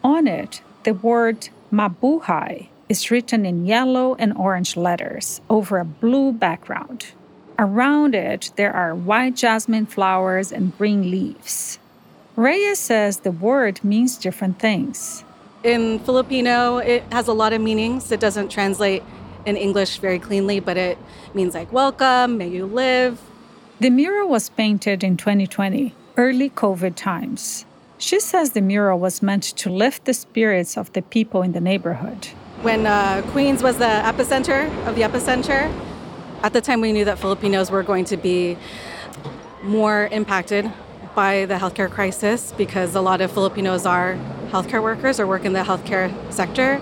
On 0.02 0.26
it, 0.26 0.62
the 0.82 0.94
word 0.94 1.48
Mabuhay 1.72 2.66
is 2.88 3.08
written 3.12 3.46
in 3.46 3.66
yellow 3.66 4.16
and 4.16 4.36
orange 4.36 4.76
letters 4.76 5.40
over 5.48 5.78
a 5.78 5.84
blue 5.84 6.32
background. 6.32 7.12
Around 7.60 8.14
it, 8.14 8.52
there 8.56 8.72
are 8.72 8.94
white 8.94 9.36
jasmine 9.36 9.84
flowers 9.84 10.50
and 10.50 10.74
green 10.78 11.10
leaves. 11.10 11.78
Reyes 12.34 12.78
says 12.78 13.18
the 13.18 13.30
word 13.30 13.84
means 13.84 14.16
different 14.16 14.58
things. 14.58 15.24
In 15.62 15.98
Filipino, 15.98 16.78
it 16.78 17.02
has 17.12 17.28
a 17.28 17.34
lot 17.34 17.52
of 17.52 17.60
meanings. 17.60 18.10
It 18.10 18.18
doesn't 18.18 18.48
translate 18.48 19.02
in 19.44 19.58
English 19.58 19.98
very 19.98 20.18
cleanly, 20.18 20.58
but 20.58 20.78
it 20.78 20.96
means 21.34 21.52
like 21.52 21.70
welcome, 21.70 22.38
may 22.38 22.48
you 22.48 22.64
live. 22.64 23.20
The 23.78 23.90
mural 23.90 24.26
was 24.26 24.48
painted 24.48 25.04
in 25.04 25.18
2020, 25.18 25.94
early 26.16 26.48
COVID 26.48 26.94
times. 26.94 27.66
She 27.98 28.20
says 28.20 28.52
the 28.52 28.62
mural 28.62 28.98
was 28.98 29.20
meant 29.20 29.42
to 29.42 29.68
lift 29.68 30.06
the 30.06 30.14
spirits 30.14 30.78
of 30.78 30.90
the 30.94 31.02
people 31.02 31.42
in 31.42 31.52
the 31.52 31.60
neighborhood. 31.60 32.28
When 32.62 32.86
uh, 32.86 33.20
Queens 33.32 33.62
was 33.62 33.76
the 33.76 33.84
epicenter 33.84 34.64
of 34.86 34.94
the 34.94 35.02
epicenter, 35.02 35.70
at 36.42 36.52
the 36.52 36.60
time 36.60 36.80
we 36.80 36.92
knew 36.92 37.04
that 37.04 37.18
Filipinos 37.18 37.70
were 37.70 37.82
going 37.82 38.04
to 38.06 38.16
be 38.16 38.56
more 39.62 40.08
impacted 40.10 40.70
by 41.14 41.44
the 41.46 41.54
healthcare 41.54 41.90
crisis 41.90 42.52
because 42.56 42.94
a 42.94 43.00
lot 43.00 43.20
of 43.20 43.30
Filipinos 43.30 43.84
are 43.84 44.16
healthcare 44.50 44.82
workers 44.82 45.20
or 45.20 45.26
work 45.26 45.44
in 45.44 45.52
the 45.52 45.60
healthcare 45.60 46.10
sector. 46.32 46.80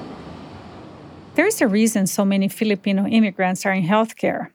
There's 1.34 1.60
a 1.60 1.68
reason 1.68 2.06
so 2.06 2.24
many 2.24 2.48
Filipino 2.48 3.06
immigrants 3.06 3.64
are 3.66 3.72
in 3.72 3.84
healthcare. 3.84 4.50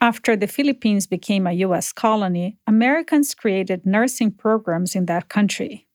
After 0.00 0.36
the 0.36 0.46
Philippines 0.46 1.06
became 1.06 1.46
a 1.46 1.52
U.S. 1.52 1.92
colony, 1.92 2.58
Americans 2.66 3.34
created 3.34 3.86
nursing 3.86 4.30
programs 4.32 4.94
in 4.94 5.06
that 5.06 5.28
country. 5.28 5.86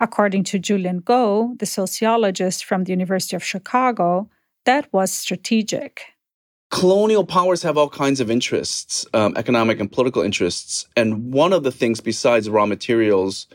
According 0.00 0.44
to 0.44 0.58
Julian 0.58 0.98
Go, 0.98 1.54
the 1.58 1.66
sociologist 1.66 2.64
from 2.64 2.84
the 2.84 2.90
University 2.90 3.36
of 3.36 3.44
Chicago, 3.44 4.28
that 4.64 4.92
was 4.92 5.12
strategic. 5.12 6.13
Colonial 6.74 7.24
powers 7.24 7.62
have 7.62 7.78
all 7.78 7.88
kinds 7.88 8.18
of 8.18 8.32
interests, 8.32 9.06
um, 9.14 9.32
economic 9.36 9.78
and 9.78 9.90
political 9.90 10.22
interests. 10.22 10.88
And 10.96 11.32
one 11.32 11.52
of 11.52 11.62
the 11.62 11.70
things, 11.70 12.00
besides 12.00 12.50
raw 12.50 12.66
materials 12.66 13.46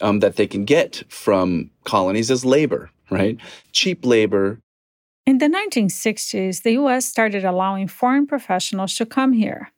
um, 0.00 0.20
that 0.20 0.36
they 0.36 0.46
can 0.46 0.64
get 0.64 1.02
from 1.10 1.70
colonies, 1.84 2.30
is 2.30 2.46
labor, 2.46 2.90
right? 3.10 3.36
Cheap 3.72 4.06
labor. 4.06 4.58
In 5.26 5.36
the 5.36 5.48
1960s, 5.48 6.62
the 6.62 6.72
US 6.80 7.04
started 7.04 7.44
allowing 7.44 7.88
foreign 7.88 8.26
professionals 8.26 8.94
to 8.96 9.04
come 9.04 9.32
here. 9.34 9.70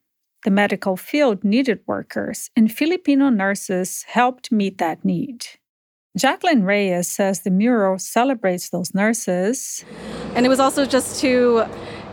The 0.45 0.53
medical 0.53 0.97
field 0.97 1.43
needed 1.43 1.81
workers, 1.89 2.49
and 2.55 2.71
Filipino 2.71 3.29
nurses 3.29 4.05
helped 4.07 4.53
meet 4.53 4.79
that 4.79 5.05
need. 5.05 5.47
Jacqueline 6.17 6.63
Reyes 6.63 7.09
says 7.09 7.41
the 7.41 7.51
mural 7.51 7.99
celebrates 7.99 8.71
those 8.71 8.95
nurses. 8.95 9.85
And 10.37 10.47
it 10.47 10.49
was 10.49 10.61
also 10.61 10.87
just 10.87 11.21
to 11.21 11.67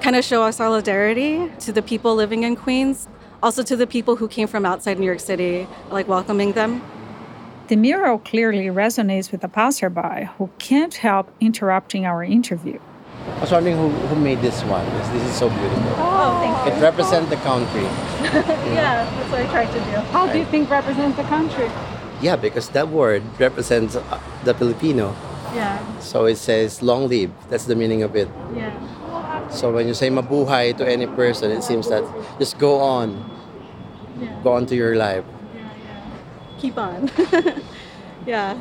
kind 0.06 0.16
of 0.16 0.24
show 0.24 0.44
our 0.44 0.52
solidarity 0.52 1.52
to 1.60 1.72
the 1.72 1.82
people 1.82 2.14
living 2.14 2.44
in 2.44 2.56
Queens, 2.56 3.08
also 3.42 3.64
to 3.64 3.76
the 3.76 3.88
people 3.88 4.16
who 4.16 4.28
came 4.28 4.48
from 4.48 4.64
outside 4.64 5.00
New 5.00 5.06
York 5.08 5.20
City, 5.20 5.68
like 5.90 6.08
welcoming 6.08 6.52
them. 6.52 6.80
The 7.70 7.76
mural 7.76 8.20
clearly 8.20 8.68
resonates 8.68 9.32
with 9.32 9.42
the 9.42 9.48
passerby 9.48 10.30
who 10.38 10.52
can't 10.60 10.94
help 10.94 11.34
interrupting 11.42 12.06
our 12.06 12.24
interview. 12.24 12.78
I 13.26 13.40
was 13.40 13.52
wondering 13.52 13.78
who, 13.78 13.90
who 13.90 14.16
made 14.18 14.42
this 14.42 14.62
one. 14.66 14.86
This, 14.98 15.08
this 15.08 15.24
is 15.24 15.36
so 15.36 15.50
beautiful. 15.50 15.96
Oh, 15.98 16.38
thank 16.40 16.54
you. 16.54 16.78
It 16.78 16.84
represents 16.84 17.32
the 17.32 17.38
country. 17.38 17.82
yeah, 18.78 19.10
that's 19.10 19.32
what 19.32 19.42
I 19.42 19.48
tried 19.48 19.72
to 19.74 19.80
do. 19.90 19.96
How 20.14 20.32
do 20.32 20.38
you 20.38 20.46
think 20.46 20.70
represents 20.70 21.18
the 21.18 21.24
country? 21.24 21.72
Yeah, 22.22 22.36
because 22.36 22.70
that 22.78 22.90
word 22.90 23.24
represents 23.40 23.96
uh, 23.96 24.22
the 24.44 24.54
Filipino. 24.54 25.16
Yeah. 25.56 26.00
So 26.00 26.26
it 26.26 26.36
says 26.36 26.84
long 26.84 27.08
live. 27.08 27.32
That's 27.50 27.66
the 27.66 27.76
meaning 27.76 28.04
of 28.04 28.16
it. 28.16 28.30
Yeah. 28.54 28.70
So 29.50 29.72
when 29.72 29.88
you 29.88 29.94
say 29.94 30.10
mabuhay 30.10 30.78
to 30.78 30.88
any 30.88 31.08
person, 31.08 31.52
it 31.52 31.64
seems 31.64 31.90
that 31.90 32.04
just 32.40 32.58
go 32.58 32.80
on. 32.80 33.32
Yeah. 34.20 34.40
Go 34.44 34.54
on 34.54 34.66
to 34.68 34.76
your 34.76 34.96
life. 34.96 35.24
Yeah, 35.54 35.72
yeah. 35.84 36.60
Keep 36.60 36.78
on. 36.78 37.12
yeah. 38.26 38.60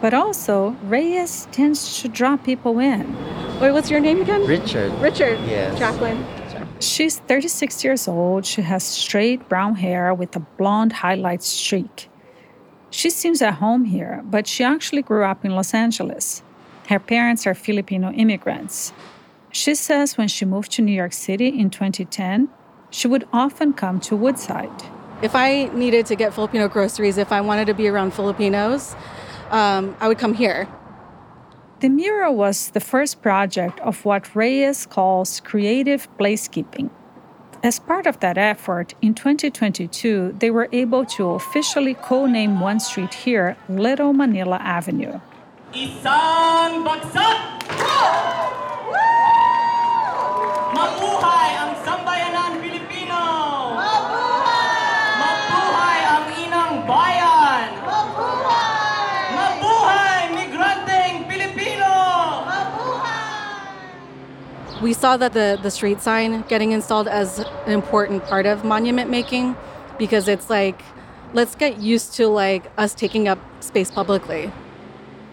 But 0.00 0.14
also, 0.14 0.70
Reyes 0.84 1.46
tends 1.52 2.00
to 2.00 2.08
draw 2.08 2.36
people 2.36 2.78
in. 2.78 3.14
Wait, 3.60 3.72
what's 3.72 3.90
your 3.90 4.00
name 4.00 4.22
again? 4.22 4.46
Richard. 4.46 4.92
Richard. 4.94 5.38
Yes. 5.40 5.78
Jacqueline. 5.78 6.24
She's 6.80 7.18
36 7.18 7.84
years 7.84 8.08
old. 8.08 8.46
She 8.46 8.62
has 8.62 8.82
straight 8.82 9.46
brown 9.50 9.74
hair 9.74 10.14
with 10.14 10.34
a 10.34 10.40
blonde 10.40 10.94
highlight 10.94 11.42
streak. 11.42 12.08
She 12.88 13.10
seems 13.10 13.42
at 13.42 13.54
home 13.54 13.84
here, 13.84 14.22
but 14.24 14.46
she 14.46 14.64
actually 14.64 15.02
grew 15.02 15.22
up 15.24 15.44
in 15.44 15.54
Los 15.54 15.74
Angeles. 15.74 16.42
Her 16.88 16.98
parents 16.98 17.46
are 17.46 17.54
Filipino 17.54 18.10
immigrants. 18.12 18.94
She 19.52 19.74
says 19.74 20.16
when 20.16 20.28
she 20.28 20.44
moved 20.44 20.70
to 20.72 20.82
New 20.82 20.92
York 20.92 21.12
City 21.12 21.48
in 21.48 21.70
2010, 21.70 22.48
she 22.90 23.08
would 23.08 23.26
often 23.32 23.72
come 23.72 24.00
to 24.00 24.16
Woodside. 24.16 24.70
If 25.22 25.34
I 25.34 25.64
needed 25.74 26.06
to 26.06 26.14
get 26.14 26.32
Filipino 26.32 26.68
groceries, 26.68 27.18
if 27.18 27.32
I 27.32 27.40
wanted 27.40 27.66
to 27.66 27.74
be 27.74 27.88
around 27.88 28.14
Filipinos, 28.14 28.94
um, 29.50 29.96
I 30.00 30.08
would 30.08 30.18
come 30.18 30.34
here. 30.34 30.68
The 31.80 31.88
mural 31.88 32.34
was 32.34 32.70
the 32.70 32.80
first 32.80 33.22
project 33.22 33.80
of 33.80 34.04
what 34.04 34.34
Reyes 34.36 34.86
calls 34.86 35.40
creative 35.40 36.08
placekeeping. 36.18 36.90
As 37.62 37.78
part 37.78 38.06
of 38.06 38.20
that 38.20 38.38
effort, 38.38 38.94
in 39.02 39.14
2022, 39.14 40.36
they 40.38 40.50
were 40.50 40.68
able 40.72 41.04
to 41.06 41.30
officially 41.30 41.94
co 41.94 42.26
name 42.26 42.60
one 42.60 42.80
street 42.80 43.12
here 43.12 43.56
Little 43.68 44.12
Manila 44.12 44.56
Avenue. 44.56 45.20
Isang 45.72 46.84
bagsak! 46.84 48.39
Mabuhay 50.80 51.48
ang 51.60 51.76
sambayanan 51.84 52.56
Pilipino! 52.56 53.20
Mabuhay! 53.76 55.12
Mabuhay 55.20 55.98
ang 56.08 56.26
inang 56.40 56.74
bayan! 56.88 57.68
Mabuhay! 57.84 59.20
Mabuhay 59.36 60.20
migranteng 60.32 61.28
Pilipino! 61.28 61.92
We 64.80 64.96
saw 64.96 65.20
that 65.20 65.36
the, 65.36 65.60
the 65.60 65.68
street 65.68 66.00
sign 66.00 66.48
getting 66.48 66.72
installed 66.72 67.12
as 67.12 67.44
an 67.68 67.76
important 67.76 68.24
part 68.24 68.48
of 68.48 68.64
monument 68.64 69.12
making 69.12 69.60
because 70.00 70.32
it's 70.32 70.48
like, 70.48 70.80
let's 71.36 71.52
get 71.52 71.76
used 71.76 72.16
to 72.16 72.32
like 72.32 72.72
us 72.80 72.96
taking 72.96 73.28
up 73.28 73.36
space 73.60 73.92
publicly. 73.92 74.48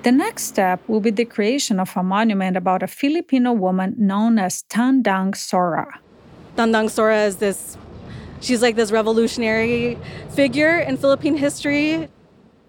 The 0.07 0.13
next 0.13 0.43
step 0.43 0.79
will 0.87 1.01
be 1.01 1.11
the 1.11 1.25
creation 1.25 1.81
of 1.81 1.91
a 1.97 2.01
monument 2.01 2.55
about 2.55 2.81
a 2.81 2.87
Filipino 2.87 3.51
woman 3.51 3.93
known 3.97 4.39
as 4.39 4.63
Tandang 4.69 5.35
Sora. 5.35 5.99
Tandang 6.55 6.89
Sora 6.89 7.25
is 7.25 7.35
this, 7.43 7.75
she's 8.39 8.61
like 8.61 8.77
this 8.77 8.89
revolutionary 8.89 9.97
figure 10.29 10.79
in 10.79 10.95
Philippine 10.95 11.35
history. 11.35 12.07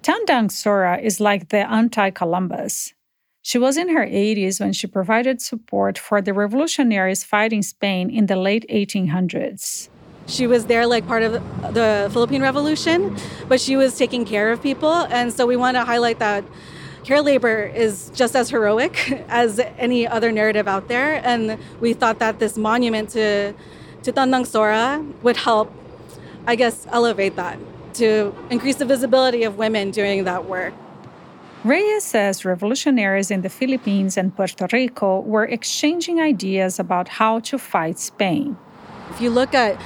Tandang 0.02 0.50
Sora 0.50 0.98
is 0.98 1.20
like 1.20 1.50
the 1.50 1.58
anti 1.70 2.10
Columbus. 2.10 2.92
She 3.42 3.56
was 3.56 3.76
in 3.76 3.88
her 3.90 4.04
80s 4.04 4.58
when 4.58 4.72
she 4.72 4.88
provided 4.88 5.40
support 5.40 5.96
for 5.96 6.20
the 6.20 6.34
revolutionaries 6.34 7.22
fighting 7.22 7.62
Spain 7.62 8.10
in 8.10 8.26
the 8.26 8.34
late 8.34 8.66
1800s. 8.68 9.88
She 10.26 10.48
was 10.48 10.66
there 10.66 10.88
like 10.88 11.06
part 11.06 11.22
of 11.22 11.34
the 11.72 12.10
Philippine 12.12 12.42
Revolution, 12.42 13.16
but 13.46 13.60
she 13.60 13.76
was 13.76 13.96
taking 13.96 14.24
care 14.24 14.50
of 14.50 14.60
people. 14.60 15.06
And 15.10 15.32
so 15.32 15.46
we 15.46 15.54
want 15.54 15.76
to 15.76 15.84
highlight 15.84 16.18
that 16.18 16.42
care 17.08 17.22
labor 17.22 17.58
is 17.84 18.12
just 18.14 18.36
as 18.36 18.50
heroic 18.50 18.94
as 19.42 19.58
any 19.86 20.06
other 20.06 20.30
narrative 20.30 20.68
out 20.68 20.88
there. 20.88 21.10
And 21.24 21.58
we 21.80 21.94
thought 21.94 22.18
that 22.18 22.38
this 22.38 22.54
monument 22.70 23.08
to, 23.16 23.54
to 24.04 24.12
Tandang 24.12 24.46
Sora 24.46 25.02
would 25.22 25.38
help, 25.38 25.72
I 26.46 26.54
guess, 26.54 26.86
elevate 26.98 27.34
that 27.36 27.56
to 27.94 28.34
increase 28.50 28.76
the 28.76 28.84
visibility 28.84 29.42
of 29.48 29.56
women 29.56 29.90
doing 29.90 30.24
that 30.24 30.44
work. 30.44 30.74
Reyes 31.64 32.04
says 32.04 32.44
revolutionaries 32.44 33.30
in 33.30 33.40
the 33.40 33.48
Philippines 33.48 34.16
and 34.18 34.26
Puerto 34.36 34.68
Rico 34.70 35.20
were 35.20 35.46
exchanging 35.58 36.20
ideas 36.20 36.78
about 36.78 37.08
how 37.08 37.40
to 37.48 37.58
fight 37.58 37.98
Spain. 37.98 38.56
If 39.10 39.20
you 39.22 39.30
look 39.30 39.54
at 39.54 39.80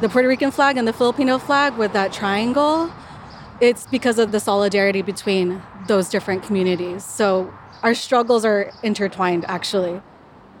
the 0.00 0.08
Puerto 0.08 0.28
Rican 0.28 0.50
flag 0.50 0.76
and 0.76 0.86
the 0.86 0.92
Filipino 0.92 1.38
flag 1.38 1.70
with 1.78 1.92
that 1.92 2.12
triangle, 2.12 2.90
it's 3.60 3.86
because 3.86 4.18
of 4.18 4.32
the 4.32 4.40
solidarity 4.40 5.02
between 5.02 5.62
those 5.86 6.08
different 6.08 6.42
communities. 6.42 7.04
So 7.04 7.52
our 7.82 7.94
struggles 7.94 8.44
are 8.44 8.72
intertwined, 8.82 9.44
actually. 9.46 10.00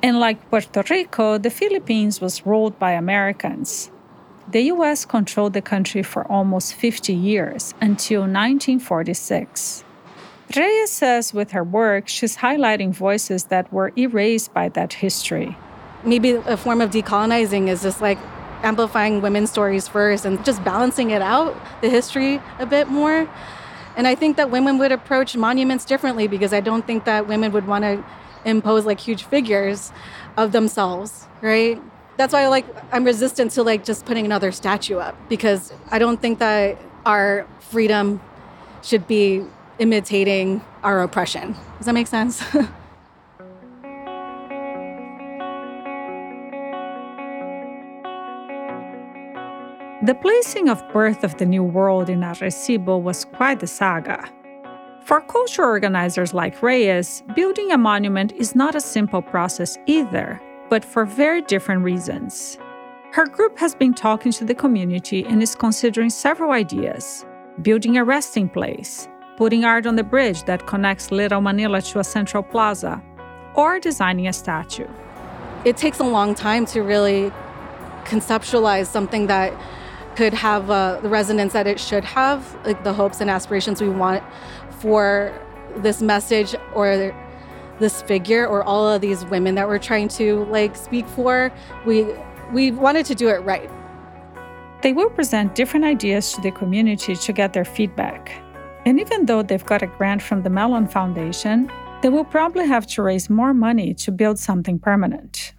And 0.02 0.20
like 0.20 0.50
Puerto 0.50 0.84
Rico, 0.90 1.38
the 1.38 1.50
Philippines 1.50 2.20
was 2.20 2.44
ruled 2.44 2.78
by 2.78 2.92
Americans. 2.92 3.90
The 4.50 4.64
US 4.74 5.06
controlled 5.06 5.54
the 5.54 5.62
country 5.62 6.02
for 6.02 6.30
almost 6.30 6.74
50 6.74 7.14
years 7.14 7.72
until 7.80 8.20
1946. 8.20 9.84
Reyes 10.54 10.90
says 10.90 11.32
with 11.32 11.52
her 11.52 11.64
work, 11.64 12.06
she's 12.06 12.36
highlighting 12.36 12.92
voices 12.92 13.44
that 13.44 13.72
were 13.72 13.92
erased 13.96 14.52
by 14.52 14.68
that 14.70 14.92
history. 14.92 15.56
Maybe 16.04 16.32
a 16.32 16.58
form 16.58 16.82
of 16.82 16.90
decolonizing 16.90 17.68
is 17.68 17.82
just 17.82 18.02
like 18.02 18.18
amplifying 18.64 19.20
women's 19.20 19.50
stories 19.50 19.86
first 19.86 20.24
and 20.24 20.44
just 20.44 20.64
balancing 20.64 21.10
it 21.10 21.22
out, 21.22 21.54
the 21.82 21.90
history 21.90 22.40
a 22.58 22.66
bit 22.66 22.88
more. 22.88 23.28
And 23.96 24.08
I 24.08 24.14
think 24.14 24.36
that 24.38 24.50
women 24.50 24.78
would 24.78 24.90
approach 24.90 25.36
monuments 25.36 25.84
differently 25.84 26.26
because 26.26 26.52
I 26.52 26.60
don't 26.60 26.84
think 26.86 27.04
that 27.04 27.28
women 27.28 27.52
would 27.52 27.66
want 27.66 27.84
to 27.84 28.04
impose 28.44 28.84
like 28.84 28.98
huge 28.98 29.24
figures 29.24 29.92
of 30.36 30.52
themselves, 30.52 31.26
right? 31.40 31.80
That's 32.16 32.32
why 32.32 32.48
like 32.48 32.66
I'm 32.92 33.04
resistant 33.04 33.52
to 33.52 33.62
like 33.62 33.84
just 33.84 34.04
putting 34.04 34.24
another 34.24 34.52
statue 34.52 34.98
up 34.98 35.16
because 35.28 35.72
I 35.90 35.98
don't 35.98 36.20
think 36.20 36.38
that 36.40 36.78
our 37.06 37.46
freedom 37.60 38.20
should 38.82 39.06
be 39.06 39.44
imitating 39.78 40.62
our 40.82 41.02
oppression. 41.02 41.54
Does 41.78 41.86
that 41.86 41.94
make 41.94 42.06
sense? 42.06 42.42
the 50.04 50.14
placing 50.14 50.68
of 50.68 50.86
Birth 50.92 51.24
of 51.24 51.38
the 51.38 51.46
New 51.46 51.62
World 51.62 52.10
in 52.10 52.20
Arecibo 52.20 53.00
was 53.00 53.24
quite 53.24 53.60
the 53.60 53.66
saga. 53.66 54.22
For 55.02 55.22
cultural 55.22 55.70
organizers 55.70 56.34
like 56.34 56.62
Reyes, 56.62 57.22
building 57.34 57.72
a 57.72 57.78
monument 57.78 58.32
is 58.32 58.54
not 58.54 58.74
a 58.74 58.82
simple 58.82 59.22
process 59.22 59.78
either, 59.86 60.38
but 60.68 60.84
for 60.84 61.06
very 61.06 61.40
different 61.40 61.84
reasons. 61.84 62.58
Her 63.12 63.24
group 63.24 63.58
has 63.58 63.74
been 63.74 63.94
talking 63.94 64.30
to 64.32 64.44
the 64.44 64.54
community 64.54 65.24
and 65.24 65.42
is 65.42 65.54
considering 65.54 66.10
several 66.10 66.52
ideas 66.52 67.24
building 67.62 67.96
a 67.96 68.04
resting 68.04 68.50
place, 68.50 69.08
putting 69.38 69.64
art 69.64 69.86
on 69.86 69.96
the 69.96 70.04
bridge 70.04 70.42
that 70.42 70.66
connects 70.66 71.12
Little 71.12 71.40
Manila 71.40 71.80
to 71.80 72.00
a 72.00 72.04
central 72.04 72.42
plaza, 72.42 73.02
or 73.54 73.80
designing 73.80 74.28
a 74.28 74.34
statue. 74.34 74.88
It 75.64 75.78
takes 75.78 75.98
a 75.98 76.04
long 76.04 76.34
time 76.34 76.66
to 76.66 76.82
really 76.82 77.32
conceptualize 78.04 78.86
something 78.86 79.28
that 79.28 79.54
could 80.16 80.34
have 80.34 80.70
uh, 80.70 81.00
the 81.02 81.08
resonance 81.08 81.52
that 81.52 81.66
it 81.66 81.78
should 81.80 82.04
have, 82.04 82.56
like 82.64 82.82
the 82.84 82.92
hopes 82.92 83.20
and 83.20 83.30
aspirations 83.30 83.80
we 83.80 83.88
want 83.88 84.22
for 84.80 85.32
this 85.76 86.00
message 86.02 86.54
or 86.74 87.14
this 87.80 88.02
figure 88.02 88.46
or 88.46 88.62
all 88.62 88.88
of 88.88 89.00
these 89.00 89.24
women 89.26 89.54
that 89.56 89.66
we're 89.66 89.78
trying 89.78 90.08
to 90.08 90.44
like 90.44 90.76
speak 90.76 91.06
for. 91.08 91.52
We 91.84 92.06
we 92.52 92.70
wanted 92.70 93.06
to 93.06 93.14
do 93.14 93.28
it 93.28 93.38
right. 93.44 93.70
They 94.82 94.92
will 94.92 95.10
present 95.10 95.54
different 95.54 95.86
ideas 95.86 96.32
to 96.34 96.42
the 96.42 96.50
community 96.50 97.16
to 97.16 97.32
get 97.32 97.54
their 97.54 97.64
feedback. 97.64 98.30
And 98.84 99.00
even 99.00 99.24
though 99.24 99.42
they've 99.42 99.64
got 99.64 99.82
a 99.82 99.86
grant 99.86 100.20
from 100.22 100.42
the 100.42 100.50
Mellon 100.50 100.86
Foundation, 100.86 101.70
they 102.02 102.10
will 102.10 102.24
probably 102.24 102.66
have 102.66 102.86
to 102.88 103.02
raise 103.02 103.30
more 103.30 103.54
money 103.54 103.94
to 103.94 104.12
build 104.12 104.38
something 104.38 104.78
permanent. 104.78 105.53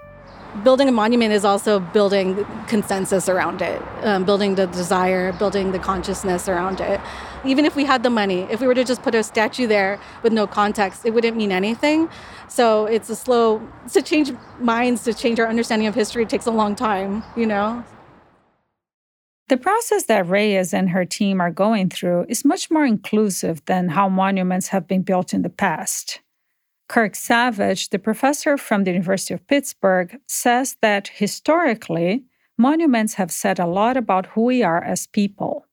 Building 0.63 0.87
a 0.87 0.91
monument 0.91 1.33
is 1.33 1.43
also 1.43 1.79
building 1.79 2.45
consensus 2.67 3.27
around 3.27 3.61
it, 3.61 3.81
um, 4.03 4.23
building 4.23 4.55
the 4.55 4.67
desire, 4.67 5.33
building 5.33 5.73
the 5.73 5.79
consciousness 5.79 6.47
around 6.47 6.79
it. 6.79 7.01
Even 7.43 7.65
if 7.65 7.75
we 7.75 7.83
had 7.83 8.03
the 8.03 8.09
money, 8.09 8.47
if 8.49 8.61
we 8.61 8.67
were 8.67 8.73
to 8.73 8.83
just 8.83 9.03
put 9.03 9.13
a 9.13 9.21
statue 9.21 9.67
there 9.67 9.99
with 10.23 10.31
no 10.31 10.47
context, 10.47 11.05
it 11.05 11.13
wouldn't 11.13 11.35
mean 11.35 11.51
anything. 11.51 12.09
So 12.47 12.85
it's 12.85 13.09
a 13.09 13.15
slow, 13.15 13.61
to 13.91 14.01
change 14.01 14.31
minds, 14.59 15.03
to 15.03 15.13
change 15.13 15.39
our 15.39 15.47
understanding 15.47 15.87
of 15.87 15.95
history 15.95 16.25
takes 16.25 16.45
a 16.45 16.51
long 16.51 16.75
time, 16.75 17.23
you 17.35 17.45
know? 17.45 17.83
The 19.47 19.57
process 19.57 20.05
that 20.05 20.27
Reyes 20.27 20.73
and 20.73 20.89
her 20.89 21.05
team 21.05 21.39
are 21.39 21.51
going 21.51 21.89
through 21.89 22.25
is 22.29 22.43
much 22.43 22.71
more 22.71 22.85
inclusive 22.85 23.63
than 23.65 23.89
how 23.89 24.09
monuments 24.09 24.69
have 24.69 24.87
been 24.87 25.03
built 25.03 25.33
in 25.33 25.43
the 25.43 25.49
past. 25.49 26.21
Kirk 26.87 27.15
Savage, 27.15 27.89
the 27.89 27.99
professor 27.99 28.57
from 28.57 28.83
the 28.83 28.91
University 28.91 29.33
of 29.33 29.45
Pittsburgh, 29.47 30.19
says 30.27 30.77
that 30.81 31.07
historically, 31.07 32.23
monuments 32.57 33.15
have 33.15 33.31
said 33.31 33.59
a 33.59 33.65
lot 33.65 33.97
about 33.97 34.27
who 34.27 34.43
we 34.43 34.63
are 34.63 34.83
as 34.83 35.07
people. 35.07 35.65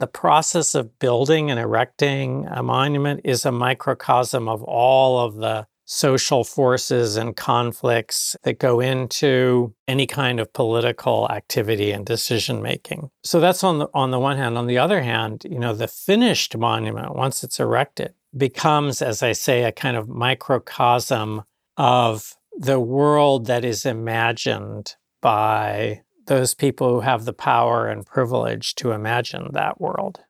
The 0.00 0.06
process 0.06 0.74
of 0.74 0.98
building 0.98 1.50
and 1.50 1.58
erecting 1.58 2.46
a 2.50 2.62
monument 2.62 3.22
is 3.24 3.44
a 3.44 3.52
microcosm 3.52 4.48
of 4.48 4.62
all 4.62 5.18
of 5.18 5.36
the 5.36 5.66
social 5.90 6.44
forces 6.44 7.16
and 7.16 7.34
conflicts 7.34 8.36
that 8.42 8.58
go 8.58 8.78
into 8.78 9.74
any 9.88 10.06
kind 10.06 10.38
of 10.38 10.52
political 10.52 11.26
activity 11.30 11.92
and 11.92 12.04
decision 12.04 12.60
making. 12.60 13.10
So 13.24 13.40
that's 13.40 13.64
on 13.64 13.78
the 13.78 13.88
on 13.94 14.10
the 14.10 14.18
one 14.18 14.36
hand. 14.36 14.58
On 14.58 14.66
the 14.66 14.76
other 14.76 15.00
hand, 15.00 15.46
you 15.48 15.58
know, 15.58 15.72
the 15.74 15.88
finished 15.88 16.56
monument 16.56 17.16
once 17.16 17.42
it's 17.42 17.58
erected 17.58 18.12
becomes 18.36 19.02
as 19.02 19.22
I 19.22 19.32
say 19.32 19.64
a 19.64 19.72
kind 19.72 19.96
of 19.96 20.08
microcosm 20.08 21.42
of 21.76 22.36
the 22.56 22.80
world 22.80 23.46
that 23.46 23.64
is 23.64 23.86
imagined 23.86 24.96
by 25.20 26.02
those 26.26 26.54
people 26.54 26.90
who 26.90 27.00
have 27.00 27.24
the 27.24 27.32
power 27.32 27.88
and 27.88 28.04
privilege 28.04 28.74
to 28.76 28.92
imagine 28.92 29.48
that 29.52 29.80
world. 29.80 30.20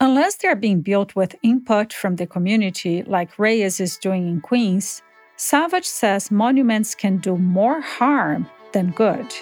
Unless 0.00 0.36
they're 0.36 0.56
being 0.56 0.80
built 0.80 1.14
with 1.14 1.36
input 1.42 1.92
from 1.92 2.16
the 2.16 2.26
community, 2.26 3.04
like 3.04 3.38
Reyes 3.38 3.78
is 3.78 3.96
doing 3.96 4.26
in 4.26 4.40
Queens, 4.40 5.00
Savage 5.36 5.86
says 5.86 6.30
monuments 6.30 6.94
can 6.94 7.18
do 7.18 7.36
more 7.36 7.80
harm 7.80 8.48
than 8.72 8.90
good. 8.90 9.32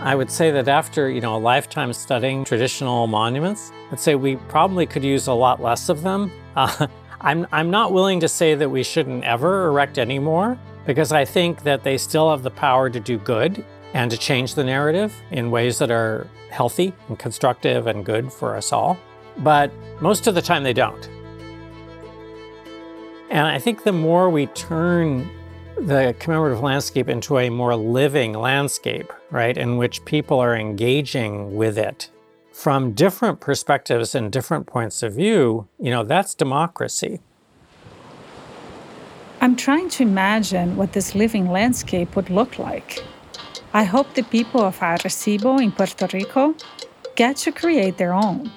I 0.00 0.14
would 0.14 0.30
say 0.30 0.50
that 0.50 0.68
after, 0.68 1.10
you 1.10 1.20
know, 1.20 1.36
a 1.36 1.38
lifetime 1.38 1.92
studying 1.92 2.44
traditional 2.44 3.06
monuments, 3.06 3.72
I'd 3.90 4.00
say 4.00 4.14
we 4.14 4.36
probably 4.48 4.86
could 4.86 5.02
use 5.04 5.26
a 5.26 5.32
lot 5.32 5.62
less 5.62 5.88
of 5.88 6.02
them. 6.02 6.30
Uh, 6.56 6.86
I'm, 7.20 7.46
I'm 7.52 7.70
not 7.70 7.92
willing 7.92 8.18
to 8.20 8.28
say 8.28 8.54
that 8.54 8.70
we 8.70 8.82
shouldn't 8.82 9.24
ever 9.24 9.68
erect 9.68 9.98
any 9.98 10.18
more 10.18 10.58
because 10.86 11.12
I 11.12 11.26
think 11.26 11.64
that 11.64 11.84
they 11.84 11.98
still 11.98 12.30
have 12.30 12.42
the 12.42 12.50
power 12.50 12.88
to 12.88 12.98
do 12.98 13.18
good 13.18 13.62
and 13.92 14.10
to 14.10 14.16
change 14.16 14.54
the 14.54 14.64
narrative 14.64 15.14
in 15.30 15.50
ways 15.50 15.78
that 15.80 15.90
are 15.90 16.26
healthy 16.48 16.94
and 17.08 17.18
constructive 17.18 17.88
and 17.88 18.06
good 18.06 18.32
for 18.32 18.56
us 18.56 18.72
all 18.72 18.98
but 19.38 19.70
most 20.00 20.26
of 20.26 20.34
the 20.34 20.42
time 20.42 20.62
they 20.62 20.72
don't. 20.72 21.08
And 23.30 23.46
I 23.46 23.58
think 23.58 23.82
the 23.82 23.92
more 23.92 24.30
we 24.30 24.46
turn 24.46 25.28
the 25.80 26.14
commemorative 26.18 26.60
landscape 26.60 27.08
into 27.08 27.38
a 27.38 27.50
more 27.50 27.76
living 27.76 28.32
landscape, 28.32 29.12
right, 29.30 29.56
in 29.56 29.76
which 29.76 30.04
people 30.04 30.40
are 30.40 30.56
engaging 30.56 31.56
with 31.56 31.78
it 31.78 32.10
from 32.56 32.92
different 32.92 33.38
perspectives 33.38 34.14
and 34.14 34.32
different 34.32 34.66
points 34.66 35.02
of 35.02 35.12
view, 35.12 35.68
you 35.78 35.90
know, 35.90 36.02
that's 36.02 36.34
democracy. 36.34 37.20
I'm 39.42 39.56
trying 39.56 39.90
to 39.90 40.02
imagine 40.02 40.74
what 40.76 40.94
this 40.94 41.14
living 41.14 41.50
landscape 41.50 42.16
would 42.16 42.30
look 42.30 42.58
like. 42.58 43.04
I 43.74 43.84
hope 43.84 44.14
the 44.14 44.22
people 44.22 44.62
of 44.62 44.78
Arecibo 44.78 45.60
in 45.60 45.70
Puerto 45.70 46.08
Rico 46.10 46.54
get 47.14 47.36
to 47.44 47.52
create 47.52 47.98
their 47.98 48.14
own. 48.14 48.50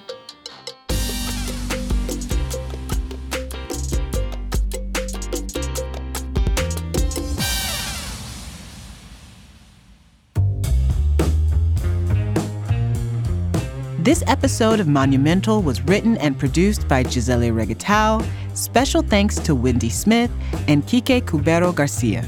This 14.10 14.24
episode 14.26 14.80
of 14.80 14.88
Monumental 14.88 15.62
was 15.62 15.80
written 15.82 16.16
and 16.16 16.36
produced 16.36 16.88
by 16.88 17.04
Gisele 17.04 17.52
Regatão. 17.52 18.26
Special 18.54 19.02
thanks 19.02 19.36
to 19.36 19.54
Wendy 19.54 19.88
Smith 19.88 20.32
and 20.66 20.84
Kike 20.84 21.22
Cubero 21.22 21.72
Garcia. 21.72 22.24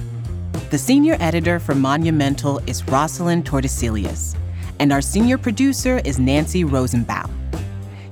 The 0.71 0.79
senior 0.79 1.17
editor 1.19 1.59
for 1.59 1.75
Monumental 1.75 2.61
is 2.69 2.87
Rosalind 2.87 3.47
Tordesillas, 3.47 4.37
and 4.79 4.93
our 4.93 5.01
senior 5.03 5.37
producer 5.37 6.01
is 6.05 6.21
Nancy 6.21 6.63
Rosenbaum. 6.63 7.33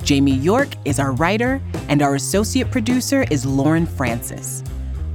Jamie 0.02 0.34
York 0.34 0.70
is 0.84 0.98
our 0.98 1.12
writer, 1.12 1.62
and 1.88 2.02
our 2.02 2.16
associate 2.16 2.72
producer 2.72 3.24
is 3.30 3.46
Lauren 3.46 3.86
Francis. 3.86 4.64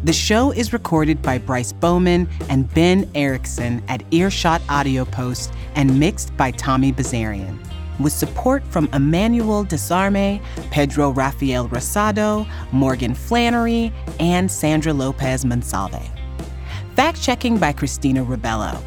The 0.06 0.14
show 0.14 0.52
is 0.52 0.72
recorded 0.72 1.22
by 1.22 1.40
Bryce 1.40 1.74
Bowman 1.74 2.30
and 2.48 2.74
Ben 2.74 3.12
Erickson 3.16 3.84
at 3.90 4.02
Earshot 4.12 4.62
Audio 4.70 5.04
Post 5.04 5.52
and 5.76 6.00
mixed 6.00 6.38
by 6.38 6.52
Tommy 6.52 6.94
Bazarian, 6.94 7.60
with 8.00 8.14
support 8.14 8.64
from 8.68 8.90
Emmanuel 8.94 9.66
Desarme, 9.66 10.42
Pedro 10.72 11.12
Rafael 11.12 11.68
Rosado, 11.70 12.48
Morgan 12.72 13.14
Flannery, 13.14 13.94
and 14.20 14.50
Sandra 14.50 14.94
Lopez 14.94 15.46
Monsalve. 15.46 16.04
Fact 16.96 17.22
checking 17.22 17.58
by 17.58 17.74
Christina 17.74 18.24
Rebello. 18.24 18.82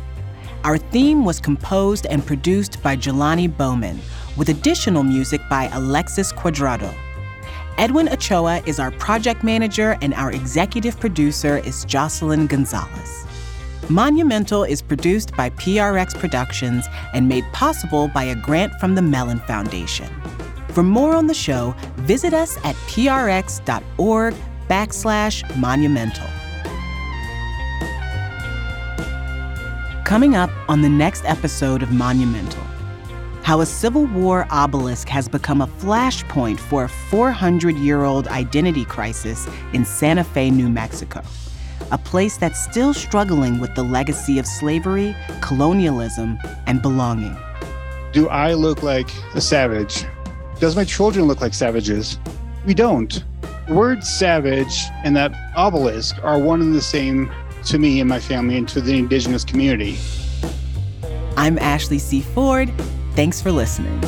Our 0.65 0.79
theme 0.79 1.25
was 1.25 1.41
composed 1.41 2.07
and 2.07 2.27
produced 2.27 2.83
by 2.83 2.97
Jelani 2.97 3.55
Bowman, 3.55 4.01
with 4.37 4.49
additional 4.49 5.03
music 5.03 5.41
by 5.49 5.69
Alexis 5.73 6.33
Cuadrado. 6.33 6.93
Edwin 7.79 8.09
Ochoa 8.09 8.61
is 8.67 8.81
our 8.81 8.91
project 8.93 9.45
manager, 9.45 9.97
and 10.03 10.13
our 10.15 10.33
executive 10.33 10.99
producer 10.99 11.59
is 11.59 11.85
Jocelyn 11.85 12.47
Gonzalez. 12.47 13.25
Monumental 13.91 14.65
is 14.65 14.83
produced 14.83 15.35
by 15.35 15.49
PRX 15.51 16.15
Productions 16.15 16.87
and 17.15 17.27
made 17.27 17.45
possible 17.53 18.09
by 18.09 18.25
a 18.25 18.35
grant 18.35 18.73
from 18.75 18.95
the 18.95 19.01
Mellon 19.01 19.39
Foundation. 19.41 20.09
For 20.69 20.83
more 20.83 21.15
on 21.15 21.27
the 21.27 21.35
show, 21.35 21.75
visit 21.97 22.35
us 22.35 22.59
at 22.65 22.75
prx.org 22.87 24.35
backslash 24.69 25.57
monumental. 25.57 26.27
Coming 30.05 30.37
up 30.37 30.51
on 30.69 30.83
the 30.83 30.89
next 30.89 31.25
episode 31.25 31.83
of 31.83 31.91
Monumental 31.91 32.69
how 33.49 33.63
a 33.63 33.67
Civil 33.67 34.05
War 34.05 34.47
obelisk 34.51 35.09
has 35.09 35.27
become 35.27 35.63
a 35.63 35.67
flashpoint 35.67 36.61
for 36.61 36.85
a 36.85 36.89
400 36.89 37.79
year 37.79 38.05
old 38.05 38.29
identity 38.29 38.85
crisis 38.85 39.49
in 39.73 39.87
Santa 39.87 40.23
Fe, 40.23 40.51
New 40.51 40.69
Mexico, 40.69 41.23
a 41.91 41.99
place 41.99 42.37
that's 42.37 42.63
still 42.63 42.93
struggling 42.93 43.61
with 43.61 43.75
the 43.75 43.83
legacy 43.83 44.39
of 44.39 44.47
slavery, 44.47 45.15
colonialism, 45.41 46.39
and 46.67 46.83
belonging. 46.83 47.37
Do 48.13 48.29
I 48.29 48.55
look 48.55 48.83
like 48.83 49.11
a 49.35 49.41
savage? 49.41 50.05
Does 50.61 50.77
my 50.77 50.85
children 50.85 51.27
look 51.27 51.41
like 51.41 51.55
savages? 51.55 52.19
We 52.67 52.75
don't. 52.75 53.25
The 53.67 53.75
word 53.75 54.03
savage 54.03 54.85
and 55.05 55.17
that 55.17 55.33
obelisk 55.57 56.17
are 56.25 56.39
one 56.39 56.61
and 56.61 56.75
the 56.75 56.83
same 56.83 57.31
to 57.65 57.79
me 57.79 58.01
and 58.01 58.09
my 58.09 58.21
family 58.21 58.57
and 58.57 58.69
to 58.71 58.81
the 58.81 58.99
indigenous 58.99 59.45
community. 59.45 59.99
I'm 61.37 61.59
Ashley 61.59 61.99
C. 61.99 62.21
Ford. 62.21 62.73
Thanks 63.15 63.41
for 63.41 63.53
listening. 63.53 64.01